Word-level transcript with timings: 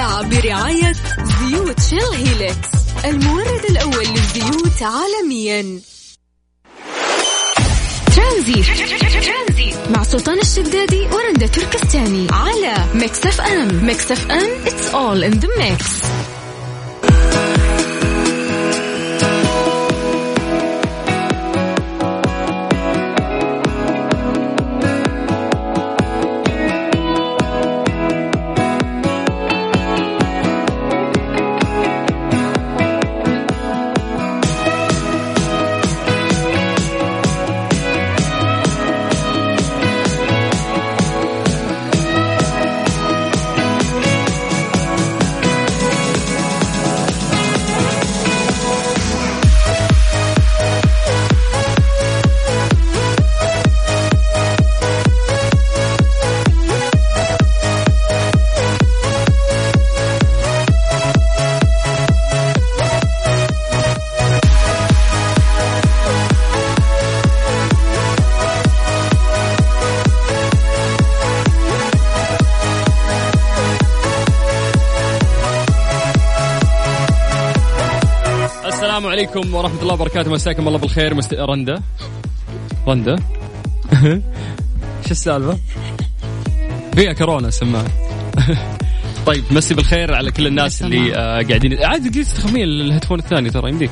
برعاية 0.00 0.92
زيوت 1.40 1.80
شيل 1.80 2.26
هيلكس 2.26 2.68
المورد 3.04 3.64
الأول 3.70 4.06
للزيوت 4.06 4.82
عالميا. 4.82 5.80
ترانزيت. 8.16 8.66
مع 9.90 10.02
سلطان 10.02 10.38
الشدادي 10.38 11.00
ورندا 11.00 11.46
تركستاني 11.46 12.26
على 12.32 12.74
Mix 12.94 13.26
FM. 13.26 13.84
Mix 13.86 14.12
FM 14.12 14.64
it's 14.64 14.94
all 14.94 15.32
in 15.32 15.40
the 15.40 15.48
mix. 15.58 15.84
عليكم 79.30 79.54
ورحمة 79.54 79.82
الله 79.82 79.94
وبركاته. 79.94 80.30
مساكم 80.30 80.68
الله 80.68 80.78
بالخير 80.78 81.14
مست... 81.14 81.34
رندا. 81.34 81.82
رندا. 82.88 83.16
شو 85.06 85.10
السالفة؟ 85.10 85.58
فيها 86.94 87.12
كورونا 87.12 87.50
سماها. 87.50 87.88
طيب 89.26 89.44
مسي 89.50 89.74
بالخير 89.74 90.14
على 90.14 90.30
كل 90.30 90.46
الناس 90.46 90.82
اللي 90.82 91.14
آه 91.14 91.42
قاعدين. 91.42 91.84
عادي 91.84 92.10
تستخدمين 92.10 92.62
ال 92.64 92.69
headphone 92.69 93.18
الثاني 93.18 93.50
ترى 93.50 93.70
يمديك. 93.70 93.90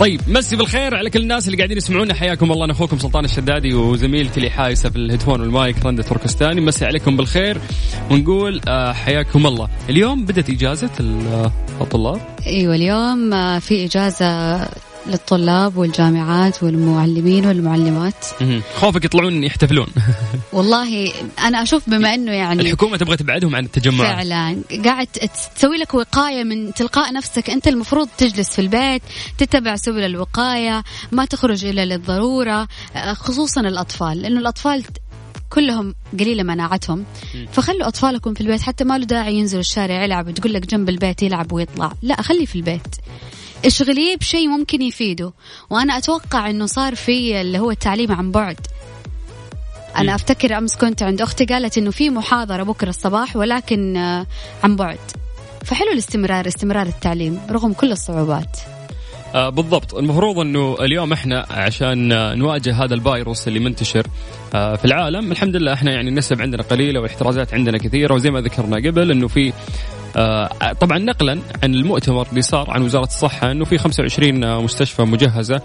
طيب 0.00 0.20
مسي 0.28 0.56
بالخير 0.56 0.94
على 0.94 1.10
كل 1.10 1.20
الناس 1.20 1.46
اللي 1.46 1.56
قاعدين 1.56 1.76
يسمعونا. 1.76 2.14
حياكم 2.14 2.52
الله 2.52 2.64
أنا 2.64 2.72
أخوكم 2.72 2.98
سلطان 2.98 3.24
الشدادي 3.24 3.74
وزميلتي 3.74 4.36
اللي 4.36 4.50
حايسة 4.50 4.90
في 4.90 4.96
ال 4.96 5.00
headphone 5.00 5.40
وال 5.40 5.58
mic 5.58 5.86
رندا 5.86 6.02
تركستاني. 6.02 6.60
مسي 6.60 6.84
عليكم 6.86 7.16
بالخير 7.16 7.60
ونقول 8.10 8.60
آه 8.68 8.92
حياكم 8.92 9.46
الله. 9.46 9.68
اليوم 9.88 10.24
بدت 10.24 10.50
إجازة 10.50 10.90
آه، 11.00 11.52
الطلاب؟ 11.80 12.20
أيوه 12.46 12.74
اليوم 12.74 13.32
آه، 13.34 13.58
في 13.58 13.84
إجازة 13.84 14.58
للطلاب 15.08 15.76
والجامعات 15.76 16.62
والمعلمين 16.62 17.46
والمعلمات. 17.46 18.24
خوفك 18.76 19.04
يطلعون 19.04 19.44
يحتفلون. 19.44 19.86
والله 20.52 21.12
أنا 21.38 21.62
أشوف 21.62 21.90
بما 21.90 22.14
إنه 22.14 22.32
يعني 22.32 22.62
الحكومة 22.62 22.96
تبغى 22.96 23.16
تبعدهم 23.16 23.56
عن 23.56 23.64
التجمع 23.64 24.04
فعلا. 24.04 24.62
قاعد 24.84 25.06
تسوي 25.56 25.76
لك 25.76 25.94
وقاية 25.94 26.44
من 26.44 26.74
تلقاء 26.74 27.12
نفسك. 27.12 27.50
أنت 27.50 27.68
المفروض 27.68 28.08
تجلس 28.18 28.50
في 28.50 28.58
البيت 28.58 29.02
تتبع 29.38 29.76
سبل 29.76 30.04
الوقاية 30.04 30.84
ما 31.12 31.24
تخرج 31.24 31.64
إلا 31.64 31.84
للضرورة 31.84 32.68
خصوصا 33.12 33.60
الأطفال 33.60 34.22
لأنه 34.22 34.40
الأطفال 34.40 34.84
كلهم 35.50 35.94
قليلة 36.20 36.42
مناعتهم. 36.42 37.04
فخلوا 37.52 37.88
أطفالكم 37.88 38.34
في 38.34 38.40
البيت. 38.40 38.60
حتى 38.60 38.84
ما 38.84 38.98
له 38.98 39.04
داعي 39.04 39.34
ينزلوا 39.34 39.60
الشارع 39.60 40.04
يلعب 40.04 40.28
وتقول 40.28 40.54
لك 40.54 40.66
جنب 40.66 40.88
البيت 40.88 41.22
يلعب 41.22 41.52
ويطلع. 41.52 41.92
لا 42.02 42.22
خليه 42.22 42.46
في 42.46 42.56
البيت. 42.56 42.96
اشغليه 43.64 44.16
بشيء 44.16 44.48
ممكن 44.48 44.82
يفيده. 44.82 45.32
وأنا 45.70 45.98
أتوقع 45.98 46.50
إنه 46.50 46.66
صار 46.66 46.94
في 46.94 47.40
اللي 47.40 47.58
هو 47.58 47.70
التعليم 47.70 48.12
عن 48.12 48.30
بعد. 48.30 48.56
أنا 49.96 50.14
أفتكر 50.14 50.58
أمس 50.58 50.76
كنت 50.76 51.02
عند 51.02 51.22
أختي 51.22 51.44
قالت 51.44 51.78
إنه 51.78 51.90
في 51.90 52.10
محاضرة 52.10 52.62
بكرة 52.62 52.88
الصباح 52.88 53.36
ولكن 53.36 53.96
آه، 53.96 54.26
عن 54.64 54.76
بعد. 54.76 54.98
فحلو 55.64 55.92
الاستمرار 55.92 56.46
استمرار 56.46 56.86
التعليم 56.86 57.40
رغم 57.50 57.72
كل 57.72 57.92
الصعوبات. 57.92 58.58
آه 59.34 59.48
بالضبط. 59.48 59.94
المفروض 59.94 60.38
إنه 60.38 60.76
اليوم 60.80 61.12
إحنا 61.12 61.46
عشان 61.50 62.08
نواجه 62.38 62.84
هذا 62.84 62.94
الفيروس 62.94 63.48
اللي 63.48 63.58
منتشر 63.58 64.06
آه 64.54 64.76
في 64.76 64.84
العالم 64.84 65.32
الحمد 65.32 65.56
لله 65.56 65.72
إحنا 65.72 65.92
يعني 65.92 66.08
النسب 66.08 66.42
عندنا 66.42 66.62
قليلة 66.62 67.00
والاحترازات 67.00 67.54
عندنا 67.54 67.78
كثيرة 67.78 68.14
وزي 68.14 68.30
ما 68.30 68.40
ذكرنا 68.40 68.76
قبل 68.76 69.10
إنه 69.10 69.28
في 69.28 69.48
آه، 69.48 69.52
طبعا 70.80 70.98
نقلا 70.98 71.38
عن 71.62 71.74
المؤتمر 71.74 72.26
اللي 72.30 72.42
صار 72.42 72.70
عن 72.70 72.82
وزارة 72.82 73.04
الصحة 73.04 73.50
إنه 73.50 73.64
في 73.64 73.78
25 73.78 74.62
مستشفى 74.62 75.02
مجهزة 75.02 75.62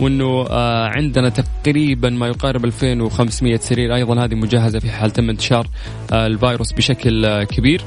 وإنه 0.00 0.46
آه، 0.50 0.88
عندنا 0.88 1.28
تقريبا 1.28 2.10
ما 2.10 2.26
يقارب 2.26 2.64
2500 2.64 3.56
سرير 3.56 3.94
أيضا 3.94 4.24
هذه 4.24 4.34
مجهزة 4.34 4.78
في 4.78 4.90
حال 4.90 5.10
تم 5.10 5.30
انتشار 5.30 5.66
آه، 6.12 6.26
الفيروس 6.26 6.72
بشكل 6.72 7.44
كبير. 7.44 7.82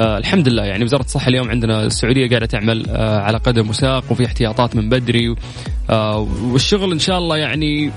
آه 0.00 0.18
الحمد 0.18 0.48
لله 0.48 0.64
يعني 0.64 0.84
وزارة 0.84 1.02
الصحة 1.02 1.28
اليوم 1.28 1.50
عندنا 1.50 1.82
السعودية 1.82 2.28
قاعدة 2.28 2.46
تعمل 2.46 2.90
آه 2.90 3.18
على 3.18 3.38
قدم 3.38 3.68
وساق 3.68 4.04
وفي 4.10 4.26
احتياطات 4.26 4.76
من 4.76 4.88
بدري 4.88 5.28
آه 5.28 5.34
والشغل 6.42 6.92
إن 6.92 6.98
شاء 6.98 7.18
الله 7.18 7.36
يعني 7.36 7.90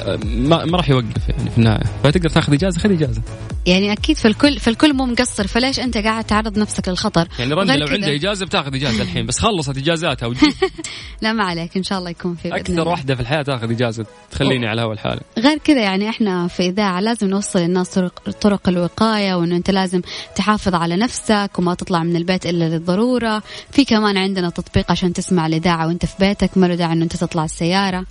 آه 0.00 0.16
ما, 0.24 0.64
ما 0.64 0.76
راح 0.76 0.90
يوقف 0.90 1.28
يعني 1.28 1.50
في 1.50 1.58
النهاية. 1.58 1.84
فتقدر 2.04 2.28
تاخذ 2.28 2.52
إجازة 2.52 2.80
خذ 2.80 2.92
إجازة. 2.92 3.22
يعني 3.66 3.92
أكيد 3.92 4.16
فالكل 4.16 4.60
فالكل 4.60 4.94
مو 4.94 5.06
مقصر. 5.06 5.46
فليش 5.46 5.80
أنت 5.80 5.96
قاعد 5.96 6.24
تعرض 6.24 6.58
نفسك 6.58 6.88
للخطر؟ 6.88 7.28
يعني 7.38 7.54
رندا 7.54 7.76
لو 7.76 7.86
عندها 7.86 8.14
إجازة 8.14 8.46
بتاخذ 8.46 8.74
إجازة 8.74 9.02
الحين 9.02 9.26
بس 9.26 9.38
خلصت 9.38 9.76
إجازاتها 9.76 10.26
وجي. 10.26 10.40
لا 11.22 11.32
ما 11.32 11.44
عليك 11.44 11.76
إن 11.76 11.82
شاء 11.82 11.98
الله 11.98 12.10
يكون 12.10 12.34
في 12.34 12.48
أكثر 12.48 12.88
واحدة 12.88 13.14
في 13.14 13.20
الحياة 13.20 13.42
تاخذ 13.42 13.70
إجازة 13.70 14.06
تخليني 14.30 14.66
على 14.66 14.82
هوا 14.82 14.92
الحاله 14.92 15.20
غير 15.38 15.58
كذا 15.58 15.80
يعني 15.80 16.08
إحنا 16.08 16.48
في 16.48 16.66
إذاعة 16.66 17.00
لازم 17.00 17.28
نوصل 17.28 17.58
للناس 17.58 17.90
طرق, 17.90 18.30
طرق 18.30 18.68
الوقاية 18.68 19.34
وإنه 19.34 19.56
أنت 19.56 19.70
لازم 19.70 20.00
تحافظ 20.36 20.74
على 20.74 20.96
نفسك 20.96 21.50
وما 21.58 21.74
تطلع 21.74 22.02
من 22.02 22.16
البيت 22.16 22.46
إلا 22.46 22.64
للضرورة. 22.64 23.42
في 23.70 23.84
كمان 23.84 24.16
عندنا 24.16 24.50
تطبيق 24.50 24.90
عشان 24.90 25.12
تسمع 25.12 25.46
الإذاعة 25.46 25.86
وأنت 25.86 26.06
في 26.06 26.14
بيتك 26.20 26.58
ما 26.58 26.66
له 26.66 26.74
داعي 26.74 26.92
إنه 26.92 27.06
أنت 27.12 27.20
تطلع 27.20 27.44
السيارة. 27.44 28.06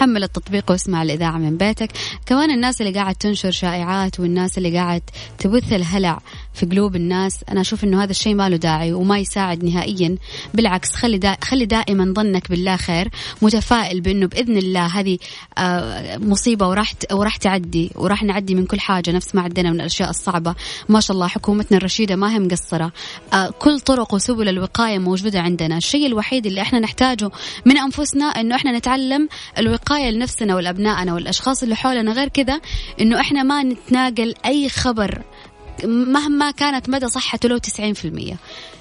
حمل 0.00 0.22
التطبيق 0.22 0.70
واسمع 0.70 1.02
الإذاعة 1.02 1.38
من 1.38 1.56
بيتك. 1.56 1.90
كمان 2.26 2.50
الناس 2.50 2.80
اللي 2.80 2.92
قاعد 2.92 3.14
تنشر 3.14 3.50
شائعات 3.50 4.20
والناس 4.20 4.58
اللي 4.58 4.76
قاعد 4.78 5.02
تبث 5.38 5.72
الهلع. 5.72 6.20
في 6.54 6.66
قلوب 6.66 6.96
الناس. 6.96 7.44
أنا 7.48 7.60
أشوف 7.60 7.84
إنه 7.84 8.02
هذا 8.04 8.10
الشيء 8.10 8.34
ما 8.34 8.48
له 8.48 8.56
داعي 8.56 8.92
وما 8.92 9.18
يساعد 9.18 9.64
نهائيا. 9.64 10.16
بالعكس 10.54 10.94
خلي 10.94 11.18
دا 11.18 11.36
خلي 11.44 11.66
دائما 11.66 12.12
ظنك 12.16 12.50
بالله 12.50 12.76
خير 12.76 13.08
متفائل 13.42 14.00
بإنه 14.00 14.26
بإذن 14.26 14.58
الله 14.58 14.86
هذه 14.86 15.18
آه 15.58 16.18
مصيبة 16.18 16.68
وراح 16.68 16.92
وراح 17.12 17.36
تعدي 17.36 17.90
وراح 17.94 18.22
نعدي 18.22 18.54
من 18.54 18.66
كل 18.66 18.80
حاجة 18.80 19.10
نفس 19.10 19.34
ما 19.34 19.42
عدينا 19.42 19.70
من 19.70 19.80
الأشياء 19.80 20.10
الصعبة. 20.10 20.54
ما 20.88 21.00
شاء 21.00 21.14
الله 21.14 21.26
حكومتنا 21.26 21.78
الرشيدة 21.78 22.16
ما 22.16 22.34
هي 22.34 22.38
مقصرة. 22.38 22.92
آه 23.32 23.50
كل 23.50 23.80
طرق 23.80 24.14
وسبل 24.14 24.48
الوقاية 24.48 24.98
موجودة 24.98 25.40
عندنا. 25.40 25.76
الشيء 25.76 26.06
الوحيد 26.06 26.46
اللي 26.46 26.60
إحنا 26.60 26.80
نحتاجه 26.80 27.30
من 27.66 27.78
أنفسنا 27.78 28.24
إنه 28.24 28.56
إحنا 28.56 28.78
نتعلم 28.78 29.28
الوقاية 29.58 30.10
لنفسنا 30.10 30.56
ولأبنائنا 30.56 31.14
والأشخاص 31.14 31.62
اللي 31.62 31.76
حولنا. 31.76 32.12
غير 32.12 32.28
كذا 32.28 32.60
إنه 33.00 33.20
إحنا 33.20 33.42
ما 33.42 33.62
نتناقل 33.62 34.34
أي 34.46 34.68
خبر 34.68 35.22
مهما 35.84 36.50
كانت 36.50 36.88
مدى 36.88 37.08
صحته 37.08 37.48
لو 37.48 37.58
90% 37.58 38.34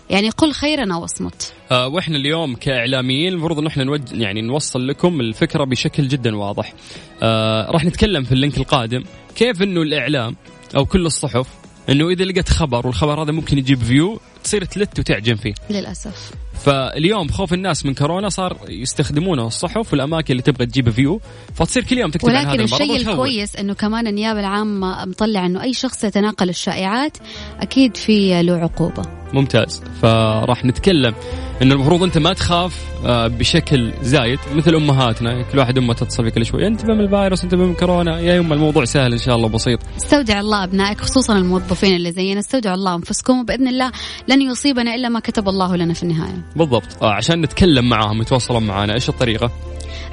يعني 0.10 0.30
قل 0.30 0.52
خيرا 0.52 0.94
أو 0.94 1.06
أصمت. 1.06 1.54
آه 1.72 1.88
وإحنا 1.88 2.18
اليوم 2.18 2.56
كإعلاميين 2.56 3.34
المفروض 3.34 3.60
إن 3.60 3.68
إحنا 3.68 3.84
نوج 3.84 4.02
يعني 4.12 4.42
نوصل 4.42 4.88
لكم 4.88 5.22
الفكرة 5.22 5.64
بشكل 5.64 6.08
جدا 6.08 6.36
واضح. 6.36 6.74
آه 7.22 7.72
راح 7.72 7.86
نتكلم 7.86 8.24
في 8.24 8.32
ال 8.32 8.37
link 8.37 8.58
القادم 8.58 9.04
كيف 9.36 9.62
إنه 9.62 9.82
الإعلام 9.82 10.36
أو 10.76 10.86
كل 10.86 11.06
الصحف 11.06 11.48
إنه 11.90 12.10
إذا 12.10 12.26
لقت 12.26 12.50
خبر 12.50 12.88
والخبر 12.88 13.24
هذا 13.24 13.32
ممكن 13.32 13.58
يجيب 13.58 13.84
view 13.84 14.20
تصير 14.44 14.66
تلت 14.66 15.00
وتعجن 15.00 15.36
فيه. 15.36 15.54
للأسف. 15.70 16.32
فاليوم 16.66 17.28
خوف 17.28 17.54
الناس 17.54 17.86
من 17.86 17.94
كورونا 17.94 18.30
صار 18.30 18.58
يستخدمونه 18.70 19.48
الصحف 19.48 19.92
والأماكن 19.94 20.32
اللي 20.32 20.42
تبغى 20.42 20.66
تجيب 20.66 20.90
view 20.90 21.22
فتصير 21.56 21.84
كل 21.84 21.98
يوم 21.98 22.12
تكتب 22.12 22.28
ولكن 22.28 22.48
عن 22.48 22.54
هذا 22.54 22.64
الشيء 22.64 22.96
الكويس 22.96 23.56
إنه 23.56 23.74
كمان 23.74 24.08
النيابة 24.08 24.40
العامة 24.40 25.06
مطلع 25.06 25.46
إنه 25.46 25.64
أي 25.64 25.74
شخص 25.74 26.04
يتناقل 26.04 26.50
الشائعات 26.50 27.18
أكيد 27.60 27.98
في 27.98 28.44
له 28.44 28.54
عقوبة 28.54 29.04
ممتاز 29.34 29.84
فراح 30.02 30.66
نتكلم 30.66 31.16
انه 31.62 31.76
المفروض 31.76 32.04
أنت 32.04 32.18
ما 32.18 32.34
تخاف 32.34 32.92
آه، 33.06 33.28
بشكل 33.28 33.94
زايد 34.02 34.40
مثل 34.54 34.76
أمهاتنا 34.76 35.42
كل 35.42 35.58
واحد 35.60 35.78
أمه 35.78 35.94
تتصل 35.94 36.24
في 36.24 36.32
كل 36.32 36.46
شوي 36.46 36.68
انتبه 36.68 36.94
من 36.94 37.00
الفيروس 37.00 37.44
انتبه 37.44 37.66
من 37.66 37.74
كورونا 37.74 38.20
يا 38.20 38.36
يما 38.36 38.56
الموضوع 38.56 38.86
سهل 38.86 39.12
إن 39.12 39.18
شاء 39.18 39.36
الله 39.36 39.50
بسيط. 39.50 39.80
استودع 39.98 40.40
الله 40.40 40.64
أبنائك 40.64 41.02
خصوصا 41.02 41.38
الموظفين 41.38 41.96
اللي 41.96 42.12
زينا 42.12 42.40
استودعوا 42.40 42.76
الله 42.76 42.96
أنفسكم 42.96 43.40
وبإذن 43.40 43.68
الله 43.68 43.92
لن 44.28 44.42
يصيبنا 44.42 44.96
إلا 44.96 45.10
ما 45.10 45.20
كتب 45.20 45.50
الله 45.50 45.76
لنا 45.76 45.94
في 45.94 46.04
النهاية. 46.04 46.46
بالضبط. 46.56 47.04
آه 47.04 47.12
عشان 47.12 47.42
نتكلم 47.42 47.90
معاهم 47.90 48.22
يتواصلون 48.22 48.64
معنا 48.64 48.94
إيش 48.94 49.10
الطريقة؟ 49.10 49.52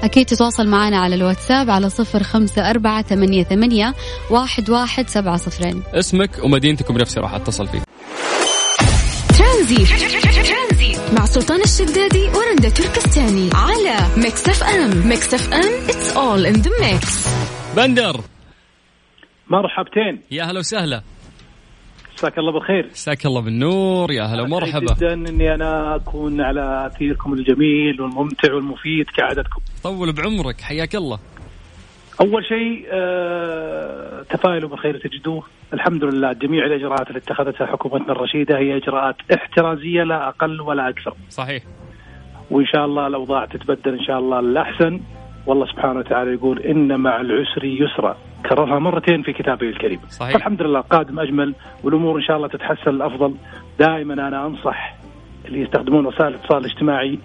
أكيد 0.02 0.26
تتواصل 0.26 0.66
معنا 0.66 0.98
على 0.98 1.14
الواتساب 1.14 1.70
على 1.70 1.90
صفر 1.90 2.22
خمسة 2.22 2.70
أربعة 2.70 3.02
ثمانية, 3.02 3.44
ثمانية 3.44 3.94
واحد, 4.30 4.70
واحد 4.70 5.08
سبعة 5.08 5.36
صفرين. 5.36 5.82
اسمك 5.94 6.30
ومدينتك 6.44 6.90
وبنفسي 6.90 7.20
راح 7.20 7.34
أتصل 7.34 7.68
فيه 7.68 7.82
ترانزي 9.38 9.84
مع 11.16 11.25
سلطان 11.25 11.60
الشدادي 11.60 12.28
ورندا 12.28 12.69
تركستاني 12.69 13.50
على 13.55 13.96
Mix 14.16 14.48
FM 14.48 15.08
Mix 15.08 15.34
FM 15.34 15.86
it's 15.88 16.16
all 16.16 16.55
in 16.55 16.62
the 16.62 16.70
mix. 16.82 17.28
بندر. 17.76 18.20
مرحبتين. 19.50 20.22
يا 20.31 20.44
هلا 20.44 20.58
وسهلا. 20.58 21.02
مساك 22.14 22.38
الله 22.38 22.52
بالخير. 22.52 22.88
مساك 22.93 23.26
الله 23.26 23.40
بالنور. 23.40 24.12
يا 24.12 24.22
هلا 24.22 24.43
ومرحبا. 24.43 24.94
جدا 24.94 25.12
إني 25.12 25.55
أنا 25.55 25.96
أكون 25.96 26.40
على 26.40 26.87
أثيركم 26.87 27.32
الجميل 27.32 28.00
والممتع 28.00 28.54
والمفيد 28.54 29.06
كعادتكم. 29.16 29.61
طول 29.82 30.12
بعمرك 30.12 30.61
حياك 30.61 30.94
الله. 30.94 31.19
أول 32.20 32.44
شيء 32.44 32.87
آه 32.93 34.22
تفائلوا 34.31 34.70
بالخير 34.70 34.99
تجدوه. 34.99 35.43
الحمد 35.74 36.04
لله 36.04 36.32
جميع 36.32 36.66
الإجراءات 36.66 37.08
اللي 37.08 37.18
اتخذتها 37.18 37.66
حكومتنا 37.66 38.12
الرشيدة 38.12 38.58
هي 38.58 38.76
إجراءات 38.76 39.16
احترازية 39.34 40.02
لا 40.02 40.28
أقل 40.28 40.60
ولا 40.60 40.88
أكثر. 40.88 41.14
صحيح. 41.28 41.62
وإن 42.50 42.66
شاء 42.66 42.84
الله 42.84 43.06
الأوضاع 43.06 43.44
تتبدل 43.44 43.92
إن 43.92 44.04
شاء 44.04 44.18
الله 44.18 44.40
للأحسن. 44.40 45.00
والله 45.46 45.66
سبحانه 45.66 45.98
وتعالى 45.98 46.32
يقول 46.32 46.58
ان 46.58 47.00
مع 47.00 47.20
العسر 47.20 47.64
يسرا 47.64 48.16
كررها 48.48 48.78
مرتين 48.78 49.22
في 49.22 49.32
كتابه 49.32 49.68
الكريم. 49.68 50.00
صحيح. 50.08 50.32
فالحمد 50.32 50.62
لله 50.62 50.80
قادم 50.80 51.20
أجمل 51.20 51.54
والأمور 51.84 52.16
إن 52.16 52.22
شاء 52.22 52.36
الله 52.36 52.48
تتحسن 52.48 52.90
الافضل 52.90 53.34
دائما 53.78 54.14
أنا 54.14 54.46
أنصح 54.46 54.94
اللي 55.44 55.62
يستخدمون 55.62 56.06
وسائل 56.06 56.28
الاتصال 56.28 56.58
الاجتماعي 56.58 57.18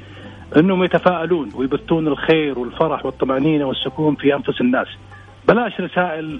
إنهم 0.57 0.83
يتفائلون 0.83 1.49
ويبثون 1.55 2.07
الخير 2.07 2.59
والفرح 2.59 3.05
والطمأنينة 3.05 3.65
والسكون 3.65 4.15
في 4.15 4.35
أنفس 4.35 4.61
الناس. 4.61 4.87
بلاش 5.47 5.81
رسائل 5.81 6.39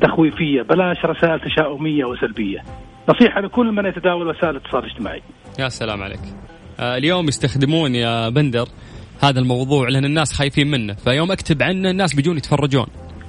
تخويفية 0.00 0.62
بلاش 0.62 1.04
رسائل 1.04 1.40
تشاؤمية 1.40 2.04
وسلبية. 2.04 2.64
نصيحة 3.08 3.40
لكل 3.40 3.72
من 3.72 3.86
يتداول 3.86 4.28
وسائل 4.28 4.56
الاتصال 4.56 4.84
الاجتماعي. 4.84 5.22
يا 5.58 5.68
سلام 5.68 6.02
عليك. 6.02 6.20
آه 6.80 6.96
اليوم 6.96 7.28
يستخدمون 7.28 7.94
يا 7.94 8.28
بندر 8.28 8.68
هذا 9.22 9.40
الموضوع 9.40 9.88
لأن 9.88 10.04
الناس 10.04 10.32
خايفين 10.32 10.70
منه 10.70 10.94
فيوم 10.94 11.32
أكتب 11.32 11.62
عنه 11.62 11.90
الناس 11.90 12.14
بيجون 12.14 12.36
يتفرجون 12.36 12.86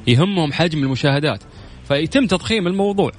يهمهم 0.08 0.54
حجم 0.54 0.84
المشاهدات 0.84 1.44
فيتم 1.88 2.28
تضخيم 2.28 2.68
الموضوع. 2.68 3.12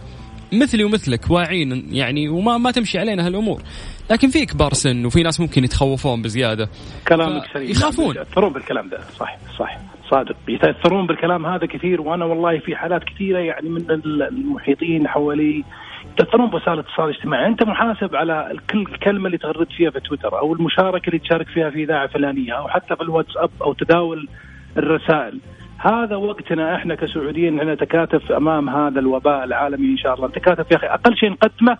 مثلي 0.52 0.84
ومثلك 0.84 1.30
واعين 1.30 1.94
يعني 1.94 2.28
وما 2.28 2.58
ما 2.58 2.70
تمشي 2.70 2.98
علينا 2.98 3.26
هالأمور. 3.26 3.62
لكن 4.10 4.28
في 4.28 4.46
كبار 4.46 4.72
سن 4.72 5.06
وفي 5.06 5.22
ناس 5.22 5.40
ممكن 5.40 5.64
يتخوفون 5.64 6.22
بزيادة. 6.22 6.68
كلامك 7.08 7.42
سليم. 7.54 7.70
يخافون. 7.70 8.10
يتاثرون 8.10 8.52
بالكلام 8.52 8.88
ده. 8.88 8.98
صح 9.18 9.36
صح. 9.58 9.78
صادق. 10.12 10.36
يتأثرون 10.48 11.06
بالكلام 11.06 11.46
هذا 11.46 11.66
كثير 11.66 12.00
وأنا 12.00 12.24
والله 12.24 12.58
في 12.58 12.76
حالات 12.76 13.04
كثيرة 13.04 13.38
يعني 13.38 13.68
من 13.68 13.84
المحيطين 13.90 15.08
حوالي 15.08 15.64
يتأثرون 16.12 16.50
بوسائل 16.50 16.78
الاتصال 16.78 17.04
الاجتماعي، 17.04 17.46
أنت 17.46 17.62
محاسب 17.62 18.16
على 18.16 18.56
كل 18.70 18.86
كلمة 18.86 19.26
اللي 19.26 19.38
تغرد 19.38 19.70
فيها 19.76 19.90
في 19.90 20.00
تويتر 20.00 20.38
أو 20.38 20.54
المشاركة 20.54 21.06
اللي 21.06 21.18
تشارك 21.18 21.48
فيها 21.48 21.70
في 21.70 21.82
إذاعة 21.84 22.06
فلانية 22.06 22.52
أو 22.52 22.68
حتى 22.68 22.96
في 22.96 23.02
الواتساب 23.02 23.50
أو 23.62 23.72
تداول 23.72 24.28
الرسائل. 24.76 25.40
هذا 25.78 26.16
وقتنا 26.16 26.76
إحنا 26.76 26.94
كسعوديين 26.94 27.60
ان 27.60 27.68
نتكاتف 27.72 28.32
أمام 28.32 28.68
هذا 28.68 29.00
الوباء 29.00 29.44
العالمي 29.44 29.86
إن 29.92 29.96
شاء 29.96 30.14
الله، 30.14 30.28
نتكاتف 30.28 30.70
يا 30.70 30.76
أخي. 30.76 30.86
أقل 30.86 31.16
شيء 31.16 31.30
نقدمه 31.30 31.78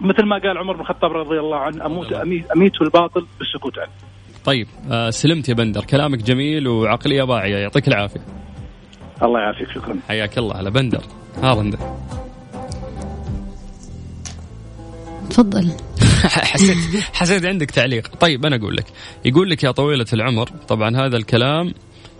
مثل 0.00 0.24
ما 0.24 0.38
قال 0.38 0.58
عمر 0.58 0.74
بن 0.74 0.80
الخطاب 0.80 1.12
رضي 1.12 1.40
الله 1.40 1.58
عنه 1.58 1.86
أموت 1.86 2.12
أميت 2.56 2.82
الباطل 2.82 3.26
بالسكوت 3.38 3.78
عنه. 3.78 3.90
طيب 4.44 4.66
آه 4.90 5.10
سلمت 5.10 5.48
يا 5.48 5.54
بندر 5.54 5.84
كلامك 5.84 6.18
جميل 6.22 6.68
وعقليه 6.68 7.22
واعيه 7.22 7.56
يعطيك 7.56 7.88
العافية. 7.88 8.20
الله 9.22 9.40
يعافيك 9.40 9.68
شكرا. 9.74 9.96
حياك 10.08 10.38
الله 10.38 10.56
على 10.56 10.70
بندر 10.70 11.02
هارنده. 11.42 11.78
تفضل 15.30 15.70
حسيت 16.52 16.76
حسيت 17.14 17.44
عندك 17.44 17.70
تعليق 17.70 18.16
طيب 18.20 18.46
أنا 18.46 18.56
أقول 18.56 18.76
لك 18.76 18.84
يقول 19.24 19.50
لك 19.50 19.62
يا 19.64 19.70
طويلة 19.70 20.06
العمر 20.12 20.46
طبعا 20.68 20.96
هذا 20.96 21.16
الكلام 21.16 21.74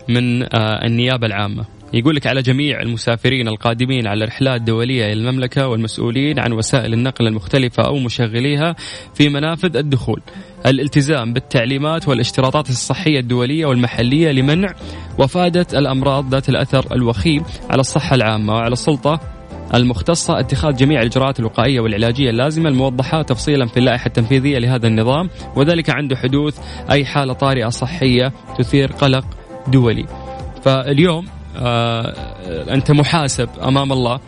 من 0.09 0.43
آه 0.43 0.85
النيابة 0.85 1.27
العامة 1.27 1.65
يقول 1.93 2.15
لك 2.15 2.27
على 2.27 2.41
جميع 2.41 2.81
المسافرين 2.81 3.47
القادمين 3.47 4.07
على 4.07 4.25
رحلات 4.25 4.61
دولية 4.61 5.05
إلى 5.05 5.13
المملكة 5.13 5.67
والمسؤولين 5.67 6.39
عن 6.39 6.53
وسائل 6.53 6.93
النقل 6.93 7.27
المختلفة 7.27 7.83
أو 7.83 7.99
مشغليها 7.99 8.75
في 9.13 9.29
منافذ 9.29 9.77
الدخول. 9.77 10.21
الالتزام 10.65 11.33
بالتعليمات 11.33 12.07
والاشتراطات 12.07 12.69
الصحية 12.69 13.19
الدولية 13.19 13.65
والمحلية 13.65 14.31
لمنع 14.31 14.73
وفادة 15.19 15.67
الأمراض 15.79 16.29
ذات 16.29 16.49
الأثر 16.49 16.95
الوخيم 16.95 17.43
على 17.69 17.79
الصحة 17.79 18.15
العامة 18.15 18.53
وعلى 18.53 18.73
السلطة 18.73 19.19
المختصة. 19.73 20.39
اتخاذ 20.39 20.75
جميع 20.75 21.01
الإجراءات 21.01 21.39
الوقائية 21.39 21.79
والعلاجية 21.79 22.29
اللازمة 22.29 22.69
الموضحة 22.69 23.21
تفصيلا 23.21 23.65
في 23.65 23.77
اللائحة 23.77 24.07
التنفيذية 24.07 24.57
لهذا 24.57 24.87
النظام 24.87 25.29
وذلك 25.55 25.89
عند 25.89 26.13
حدوث 26.13 26.59
أي 26.91 27.05
حالة 27.05 27.33
طارئة 27.33 27.69
صحية 27.69 28.33
تثير 28.57 28.91
قلق 28.91 29.25
دولي. 29.67 30.05
فاليوم 30.63 31.25
أنت 32.73 32.91
محاسب 32.91 33.49
أمام 33.63 33.91
الله. 33.91 34.19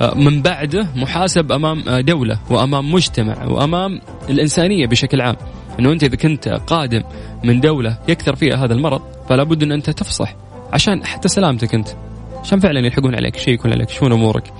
آه 0.00 0.14
من 0.14 0.42
بعده 0.42 0.86
محاسب 0.96 1.52
أمام 1.52 1.88
آه 1.88 2.00
دولة 2.00 2.38
وأمام 2.50 2.92
مجتمع 2.92 3.44
وأمام 3.44 4.00
الإنسانية 4.30 4.86
بشكل 4.86 5.20
عام. 5.20 5.36
أنه 5.80 5.92
أنت 5.92 6.04
إذا 6.04 6.16
كنت 6.16 6.48
قادم 6.48 7.02
من 7.44 7.60
دولة 7.60 7.98
يكثر 8.08 8.36
فيها 8.36 8.64
هذا 8.64 8.74
المرض 8.74 9.02
فلا 9.28 9.42
بد 9.42 9.62
أن 9.62 9.72
أنت 9.72 9.90
تفصح 9.90 10.34
عشان 10.72 11.06
حتى 11.06 11.28
سلامتك 11.28 11.74
أنت. 11.74 11.88
عشان 12.40 12.60
فعلا 12.60 12.86
يلحقون 12.86 13.14
عليك 13.14 13.36
شيء 13.36 13.54
يكون 13.54 13.72
عليك 13.72 13.90
شلون 13.90 14.12
أمورك. 14.12 14.52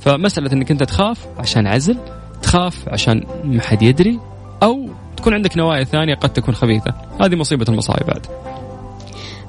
فمسألة 0.00 0.52
إنك 0.52 0.70
أنت 0.70 0.82
تخاف 0.82 1.26
عشان 1.38 1.66
عزل 1.66 1.96
تخاف 2.42 2.88
عشان 2.88 3.22
ما 3.44 3.62
حد 3.62 3.82
يدري 3.82 4.20
أو 4.62 4.88
تكون 5.16 5.34
عندك 5.34 5.56
نوايا 5.56 5.84
ثانية 5.84 6.14
قد 6.14 6.32
تكون 6.32 6.54
خبيثة. 6.54 6.94
هذه 7.20 7.36
مصيبة 7.36 7.64
المصايب 7.68 8.06
بعد. 8.06 8.26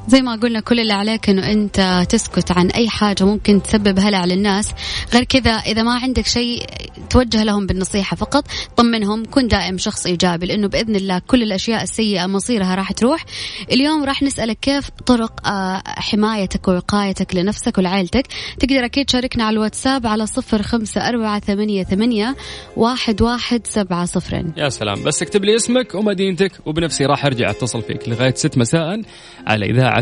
زي 0.09 0.21
ما 0.21 0.35
قلنا 0.35 0.59
كل 0.59 0.79
اللي 0.79 0.93
عليك 0.93 1.29
إنه 1.29 1.51
أنت 1.51 2.05
تسكت 2.09 2.51
عن 2.51 2.67
أي 2.67 2.89
حاجة 2.89 3.23
ممكن 3.23 3.61
تسبب 3.61 3.99
هلع 3.99 4.25
للناس. 4.25 4.71
غير 5.13 5.23
كذا 5.23 5.51
إذا 5.51 5.83
ما 5.83 5.93
عندك 5.93 6.25
شيء 6.25 6.65
توجه 7.09 7.43
لهم 7.43 7.67
بالنصيحة 7.67 8.15
فقط 8.15 8.45
طمنهم 8.77 9.25
كن 9.25 9.47
دائم 9.47 9.77
شخص 9.77 10.05
إيجابي 10.05 10.45
لأنه 10.45 10.67
بإذن 10.67 10.95
الله 10.95 11.21
كل 11.27 11.43
الأشياء 11.43 11.83
السيئة 11.83 12.25
مصيرها 12.25 12.75
راح 12.75 12.91
تروح. 12.91 13.25
اليوم 13.71 14.03
راح 14.03 14.23
نسألك 14.23 14.57
كيف 14.59 14.89
طرق 15.05 15.47
آه، 15.47 15.81
حمايتك 15.85 16.67
ووقايتك 16.67 17.35
لنفسك 17.35 17.77
ولعائلتك. 17.77 18.27
تقدر 18.59 18.85
أكيد 18.85 19.05
تشاركنا 19.05 19.43
على 19.43 19.53
الواتساب 19.53 20.07
على 20.07 20.25
صفر 20.25 20.61
خمسة 20.61 21.09
أربعة 21.09 21.39
ثمانية 21.39 21.83
ثمانية 21.83 22.35
واحد 22.75 23.21
واحد 23.21 23.67
سبعة 23.67 24.05
صفرين 24.05 24.53
يا 24.57 24.69
سلام. 24.69 25.03
بس 25.03 25.21
اكتب 25.21 25.45
لي 25.45 25.55
اسمك 25.55 25.95
ومدينتك 25.95 26.51
وبنفسي 26.65 27.05
راح 27.05 27.25
أرجع 27.25 27.49
أتصل 27.49 27.81
فيك 27.81 28.09
لغاية 28.09 28.33
ست 28.33 28.57
مساء 28.57 29.01
على 29.47 29.65
إذاعة 29.65 29.98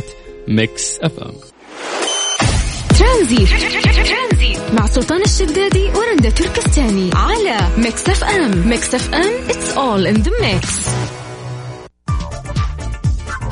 Mix 0.48 1.00
FM 1.02 1.34
ترانزي 3.00 3.46
مع 4.74 4.86
سلطان 4.86 5.22
الشدادي 5.22 5.90
ورندا 5.96 6.30
تركستاني 6.30 7.10
على 7.14 7.58
Mix 7.78 8.10
FM 8.10 8.70
Mix 8.70 8.96
FM 8.96 9.48
it's 9.48 9.78
all 9.78 10.16
in 10.16 10.24
the 10.24 10.32
mix. 10.42 10.66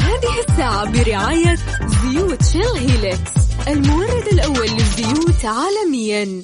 هذه 0.02 0.40
الساعة 0.50 0.92
برعاية 0.92 1.58
زيوت 2.04 2.44
Shell 2.44 2.90
Helix 2.90 3.32
المورد 3.68 4.28
الأول 4.32 4.68
للزيوت 4.68 5.46
عالميا. 5.46 6.44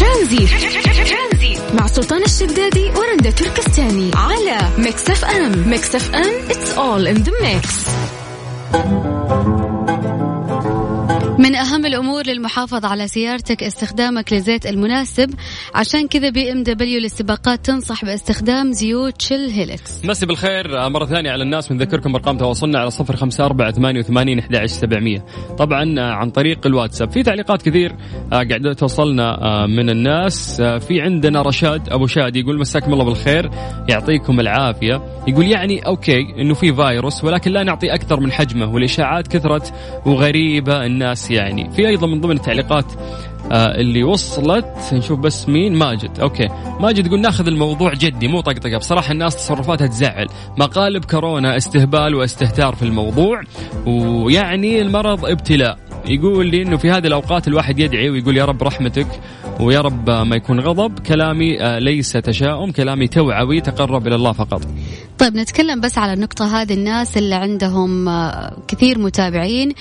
ترانزي 0.00 0.46
مع 1.74 1.86
سلطان 1.86 2.22
الشدادي 2.22 2.90
ورندا 2.90 3.30
تركستاني 3.30 4.10
على 4.14 4.58
Mix 4.78 5.10
FM 5.10 5.68
Mix 5.68 5.94
FM 5.94 6.48
it's 6.48 6.70
all 6.76 7.06
in 7.14 7.24
the 7.24 7.32
mix. 7.42 7.68
من 11.38 11.54
أهم 11.54 11.86
الأمور 11.86 12.26
للمحافظة 12.26 12.88
على 12.88 13.08
سيارتك 13.08 13.62
استخدامك 13.62 14.32
لزيت 14.32 14.66
المناسب. 14.66 15.30
عشان 15.74 16.08
كذا 16.08 16.30
BMW 16.30 17.00
للسباقات 17.00 17.66
تنصح 17.66 18.04
باستخدام 18.04 18.72
زيوت 18.72 19.22
Shell 19.22 19.50
Helix 19.50 20.04
مسي 20.04 20.26
بالخير. 20.26 20.88
مرة 20.88 21.04
ثانية 21.04 21.30
على 21.30 21.42
الناس 21.42 21.68
بنذكركم 21.68 22.14
أرقام 22.14 22.38
تواصلنا 22.38 22.78
على 22.78 22.90
صفر 22.90 23.16
خمسة 23.16 23.44
أربعة 23.44 23.72
ثمانية 23.72 24.00
وثمانين 24.00 24.66
سبعمية. 24.66 25.24
طبعا 25.58 26.00
عن 26.00 26.30
طريق 26.30 26.66
الواتساب. 26.66 27.10
في 27.10 27.22
تعليقات 27.22 27.62
كثير 27.62 27.96
آه، 28.32 28.36
قاعدة 28.36 28.72
توصلنا 28.72 29.42
آه، 29.42 29.66
من 29.66 29.90
الناس. 29.90 30.60
آه، 30.60 30.78
في 30.78 31.00
عندنا 31.00 31.42
رشاد 31.42 31.88
أبو 31.88 32.06
شاد 32.06 32.36
يقول 32.36 32.58
مساكم 32.58 32.92
الله 32.92 33.04
بالخير 33.04 33.50
يعطيكم 33.88 34.40
العافية. 34.40 35.02
يقول 35.28 35.46
يعني 35.46 35.86
okay 35.86 36.20
إنه 36.38 36.54
في 36.54 36.74
فيروس 36.74 37.24
ولكن 37.24 37.50
لا 37.50 37.62
نعطي 37.62 37.94
أكثر 37.94 38.20
من 38.20 38.32
حجمه 38.32 38.74
والإشاعات 38.74 39.28
كثرت 39.28 39.74
وغريبة. 40.06 40.86
الناس 40.86 41.23
يعني 41.30 41.70
في 41.70 41.88
أيضا 41.88 42.06
من 42.06 42.20
ضمن 42.20 42.36
التعليقات 42.36 42.84
آه 43.52 43.80
اللي 43.80 44.04
وصلت 44.04 44.66
نشوف 44.92 45.18
بس 45.18 45.48
مين 45.48 45.74
ماجد. 45.74 46.20
أوكي. 46.20 46.48
ماجد 46.80 47.06
يقول 47.06 47.20
ناخذ 47.20 47.46
الموضوع 47.46 47.94
جدي 47.94 48.28
مو 48.28 48.40
طقطقة. 48.40 48.78
بصراحة 48.78 49.12
الناس 49.12 49.36
تصرفاتها 49.36 49.86
تزعل. 49.86 50.26
مقالب 50.58 51.04
كورونا 51.04 51.56
استهبال 51.56 52.14
واستهتار 52.14 52.74
في 52.74 52.82
الموضوع 52.82 53.40
ويعني 53.86 54.82
المرض 54.82 55.24
ابتلاء. 55.24 55.78
يقول 56.08 56.46
لي 56.46 56.62
إنه 56.62 56.76
في 56.76 56.90
هذه 56.90 57.06
الأوقات 57.06 57.48
الواحد 57.48 57.78
يدعي 57.78 58.10
ويقول 58.10 58.36
يا 58.36 58.44
رب 58.44 58.62
رحمتك 58.62 59.06
ويا 59.60 59.80
رب 59.80 60.10
ما 60.10 60.36
يكون 60.36 60.60
غضب. 60.60 60.98
كلامي 60.98 61.62
آه، 61.62 61.78
ليس 61.78 62.12
تشاؤم 62.12 62.70
كلامي 62.72 63.08
توعوي 63.08 63.60
تقرب 63.60 64.06
إلى 64.06 64.14
الله 64.14 64.32
فقط. 64.32 64.62
طيب 65.18 65.36
نتكلم 65.36 65.80
بس 65.80 65.98
على 65.98 66.12
النقطة 66.12 66.62
هذه. 66.62 66.74
الناس 66.74 67.16
اللي 67.16 67.34
عندهم 67.34 68.08
آه، 68.08 68.56
كثير 68.68 68.98
متابعين 68.98 69.72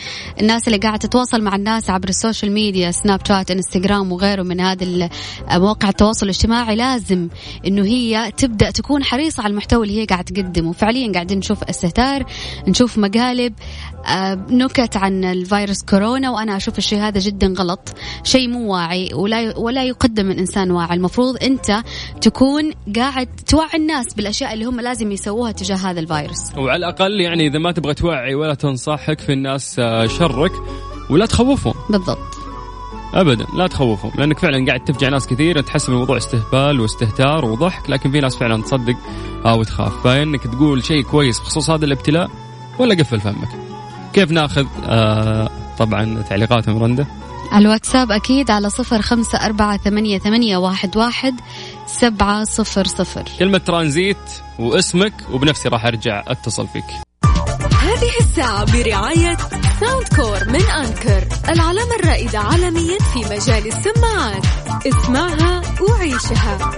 الناس 0.42 0.68
اللي 0.68 0.78
قاعدة 0.78 0.98
تتواصل 0.98 1.42
مع 1.42 1.56
الناس 1.56 1.90
عبر 1.90 2.10
ال 2.10 2.16
social 2.16 2.52
media 2.52 2.92
سناب 2.92 3.20
شات 3.28 3.52
إنستغرام 3.52 4.12
وغيره 4.12 4.44
من 4.44 4.60
هذه 4.62 5.10
آه، 5.50 5.58
مواقع 5.58 5.90
التواصل 5.90 6.26
الاجتماعي 6.26 6.76
لازم 6.76 7.28
إنه 7.68 7.86
هي 7.86 8.32
تبدأ 8.38 8.72
تكون 8.72 9.04
حريصة 9.04 9.44
على 9.44 9.52
المحتوى 9.52 9.88
اللي 9.88 10.02
هي 10.02 10.06
قاعدة 10.06 10.24
تقدمه. 10.24 10.72
فعليا 10.72 11.12
قاعدين 11.14 11.38
نشوف 11.38 11.64
استهتار 11.64 12.26
نشوف 12.68 12.98
مقالب 12.98 13.54
نكت 14.50 14.98
عن 14.98 15.24
الفيروس 15.24 15.84
كورونا 15.84 16.30
وأنا 16.30 16.58
أشوف 16.58 16.78
الشيء 16.78 17.00
هذا 17.00 17.20
جدا 17.20 17.54
غلط. 17.58 17.94
شيء 18.24 18.50
مو 18.50 18.74
واعي 18.74 19.14
ولا 19.14 19.58
ولا 19.58 19.84
يقدم 19.84 20.26
من 20.26 20.40
إنسان 20.40 20.72
واعي. 20.72 20.96
المفروض 20.96 21.44
أنت 21.44 21.84
تكون 22.22 22.72
قاعد 22.96 23.28
توعي 23.48 23.78
الناس 23.78 24.14
بالأشياء 24.14 24.54
اللي 24.54 24.66
هم 24.66 24.80
لازم 24.80 25.12
يسووها 25.24 25.52
تجاه 25.52 25.76
هذا 25.76 26.00
الفيروس. 26.00 26.56
وعلى 26.58 26.76
الأقل 26.76 27.22
يعني 27.22 27.48
إذا 27.48 27.60
ما 27.60 27.72
تبغى 27.72 27.94
توعي 27.94 28.36
ولا 28.36 28.54
تنصحك 28.54 29.20
في 29.20 29.34
الناس 29.34 29.80
آه، 29.80 30.08
شرك 30.08 30.52
ولا 31.10 31.26
تخوفهم. 31.26 31.74
بالضبط. 31.90 32.44
ابدا 33.14 33.46
لا 33.58 33.68
تخوفهم 33.68 34.12
لأنك 34.18 34.40
فعلا 34.40 34.66
قاعد 34.66 34.84
تفجع 34.84 35.10
ناس 35.10 35.28
كثير 35.28 35.62
تحس 35.62 35.90
الموضوع 35.90 36.18
استهبال 36.18 36.80
واستهتار 36.80 37.46
وضحك 37.46 37.90
لكن 37.90 38.12
في 38.12 38.20
ناس 38.20 38.36
فعلا 38.36 38.62
تصدق 38.62 38.96
أو 39.46 39.64
تخاف 39.64 40.04
فإنك 40.04 40.44
تقول 40.44 40.84
شيء 40.86 41.04
كويس 41.04 41.40
بخصوص 41.40 41.70
هذا 41.70 41.86
الابتلاء 41.86 42.30
ولا 42.80 42.96
قفل 42.96 43.20
فمك. 43.20 43.50
كيف 44.14 44.32
ناخذ 44.32 44.66
آه 44.86 45.50
طبعا 45.78 46.22
تعليقاتهم 46.30 46.84
رنده 46.84 47.08
الواتساب 47.56 48.12
أكيد 48.12 48.52
على 48.52 48.70
صفر 48.70 49.02
خمسة 49.02 49.46
أربعة 49.46 49.78
ثمانية, 49.78 50.20
ثمانية 50.20 50.58
واحد, 50.58 50.98
واحد 50.98 51.36
سبعة 51.88 52.44
صفر 52.44 52.88
صفر. 52.88 53.24
كلمة 53.40 53.58
ترانزيت 53.58 54.18
واسمك 54.60 55.14
وبنفسي 55.32 55.70
راح 55.70 55.86
أرجع 55.86 56.24
أتصل 56.28 56.68
فيك. 56.68 56.86
هذه 57.82 58.12
الساعة 58.20 58.72
برعاية 58.72 59.38
Soundcore 59.80 60.50
من 60.50 60.62
Anker 60.62 61.28
العلامة 61.50 61.96
الرائدة 61.96 62.40
عالميا 62.40 62.98
في 63.14 63.20
مجال 63.20 63.68
السماعات. 63.68 64.46
اسمعها 64.88 65.62
وعيشها. 65.82 66.72